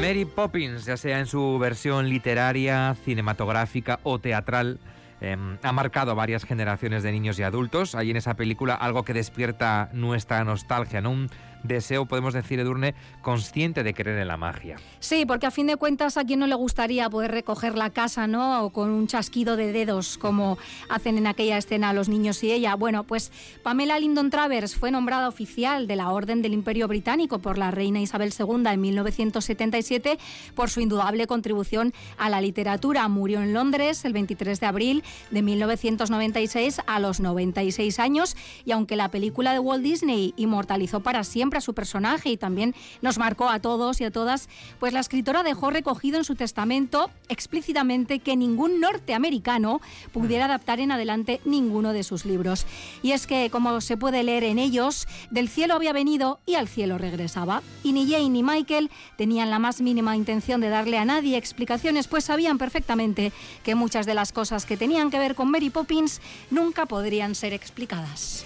Mary 0.05 0.25
Poppins, 0.25 0.85
ya 0.85 0.97
sea 0.97 1.17
en 1.17 1.25
su 1.25 1.57
versión 1.57 2.09
literaria, 2.09 2.95
cinematográfica 3.05 3.99
o 4.03 4.19
teatral, 4.19 4.77
em, 5.21 5.57
ha 5.61 5.71
marcado 5.71 6.15
varias 6.15 6.45
generaciones 6.45 7.03
de 7.03 7.11
niños 7.11 7.39
y 7.39 7.43
adultos. 7.43 7.95
Hay 7.95 8.11
en 8.11 8.17
esa 8.17 8.35
película 8.35 8.75
algo 8.75 9.03
que 9.03 9.13
despierta 9.13 9.89
nuestra 9.93 10.43
nostalgia, 10.43 11.01
¿no? 11.01 11.11
Un 11.11 11.29
deseo, 11.67 12.05
podemos 12.05 12.33
decir, 12.33 12.59
Edurne, 12.59 12.95
consciente 13.21 13.83
de 13.83 13.93
creer 13.93 14.19
en 14.19 14.27
la 14.27 14.37
magia. 14.37 14.77
Sí, 14.99 15.25
porque 15.25 15.45
a 15.45 15.51
fin 15.51 15.67
de 15.67 15.75
cuentas 15.75 16.17
a 16.17 16.23
quien 16.23 16.39
no 16.39 16.47
le 16.47 16.55
gustaría 16.55 17.09
poder 17.09 17.31
recoger 17.31 17.77
la 17.77 17.89
casa, 17.89 18.27
¿no? 18.27 18.63
O 18.63 18.69
con 18.71 18.89
un 18.89 19.07
chasquido 19.07 19.57
de 19.57 19.71
dedos, 19.71 20.17
como 20.17 20.57
hacen 20.89 21.17
en 21.17 21.27
aquella 21.27 21.57
escena 21.57 21.93
los 21.93 22.09
niños 22.09 22.43
y 22.43 22.51
ella. 22.51 22.75
Bueno, 22.75 23.03
pues 23.03 23.31
Pamela 23.63 23.99
Lyndon 23.99 24.29
Travers 24.29 24.75
fue 24.75 24.91
nombrada 24.91 25.27
oficial 25.27 25.87
de 25.87 25.95
la 25.95 26.09
Orden 26.09 26.41
del 26.41 26.53
Imperio 26.53 26.87
Británico 26.87 27.39
por 27.39 27.57
la 27.57 27.71
reina 27.71 27.99
Isabel 27.99 28.33
II 28.37 28.63
en 28.67 28.81
1977 28.81 30.17
por 30.53 30.69
su 30.69 30.81
indudable 30.81 31.27
contribución 31.27 31.93
a 32.17 32.29
la 32.29 32.41
literatura. 32.41 33.07
Murió 33.07 33.41
en 33.41 33.53
Londres 33.53 34.05
el 34.05 34.13
23 34.13 34.59
de 34.59 34.65
abril 34.65 35.03
de 35.31 35.41
1996 35.41 36.81
a 36.85 36.99
los 36.99 37.19
96 37.19 37.99
años 37.99 38.35
y 38.65 38.71
aunque 38.71 38.95
la 38.95 39.09
película 39.09 39.53
de 39.53 39.59
Walt 39.59 39.83
Disney 39.83 40.33
inmortalizó 40.37 41.01
para 41.01 41.23
siempre 41.23 41.57
a 41.59 41.61
su 41.61 41.73
personaje 41.73 42.29
y 42.29 42.37
también 42.37 42.75
nos 43.01 43.17
marcó 43.17 43.49
a 43.49 43.59
todos 43.59 44.01
y 44.01 44.03
a 44.03 44.11
todas, 44.11 44.49
pues 44.79 44.93
la 44.93 44.99
escritora 44.99 45.43
dejó 45.43 45.69
recogido 45.69 46.17
en 46.17 46.23
su 46.23 46.35
testamento 46.35 47.09
explícitamente 47.29 48.19
que 48.19 48.35
ningún 48.35 48.79
norteamericano 48.79 49.81
pudiera 50.11 50.45
adaptar 50.45 50.79
en 50.79 50.91
adelante 50.91 51.41
ninguno 51.45 51.93
de 51.93 52.03
sus 52.03 52.25
libros. 52.25 52.65
Y 53.01 53.11
es 53.11 53.27
que, 53.27 53.49
como 53.49 53.81
se 53.81 53.97
puede 53.97 54.23
leer 54.23 54.43
en 54.43 54.59
ellos, 54.59 55.07
del 55.31 55.49
cielo 55.49 55.75
había 55.75 55.93
venido 55.93 56.39
y 56.45 56.55
al 56.55 56.67
cielo 56.67 56.97
regresaba. 56.97 57.61
Y 57.83 57.91
ni 57.91 58.09
Jane 58.09 58.29
ni 58.29 58.43
Michael 58.43 58.89
tenían 59.17 59.49
la 59.49 59.59
más 59.59 59.81
mínima 59.81 60.15
intención 60.15 60.61
de 60.61 60.69
darle 60.69 60.97
a 60.97 61.05
nadie 61.05 61.37
explicaciones, 61.37 62.07
pues 62.07 62.25
sabían 62.25 62.57
perfectamente 62.57 63.31
que 63.63 63.75
muchas 63.75 64.05
de 64.05 64.13
las 64.13 64.31
cosas 64.31 64.65
que 64.65 64.77
tenían 64.95 65.11
que 65.11 65.19
ver 65.19 65.35
con 65.35 65.51
Mary 65.51 65.69
Poppins 65.69 66.21
nunca 66.49 66.85
podrían 66.85 67.35
ser 67.35 67.51
explicadas. 67.51 68.45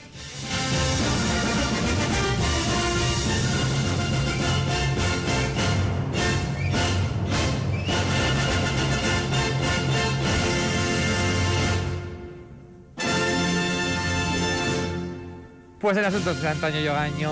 Pues 15.80 15.98
en 15.98 16.06
Asuntos 16.06 16.42
de 16.42 16.50
Antonio 16.50 16.82
Yogaño 16.82 17.32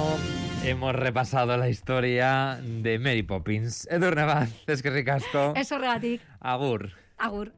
hemos 0.64 0.94
repasado 0.94 1.58
la 1.58 1.70
historia 1.70 2.60
de 2.62 3.00
Mary 3.00 3.24
Poppins. 3.24 3.88
Edurne 3.90 4.26
Vaz, 4.26 4.52
es 4.68 4.84
que 4.84 4.92
ricasco. 4.92 5.54
Eso 5.56 5.80
regatic. 5.80 6.22
Agur. 6.40 6.92
Agur. 7.18 7.52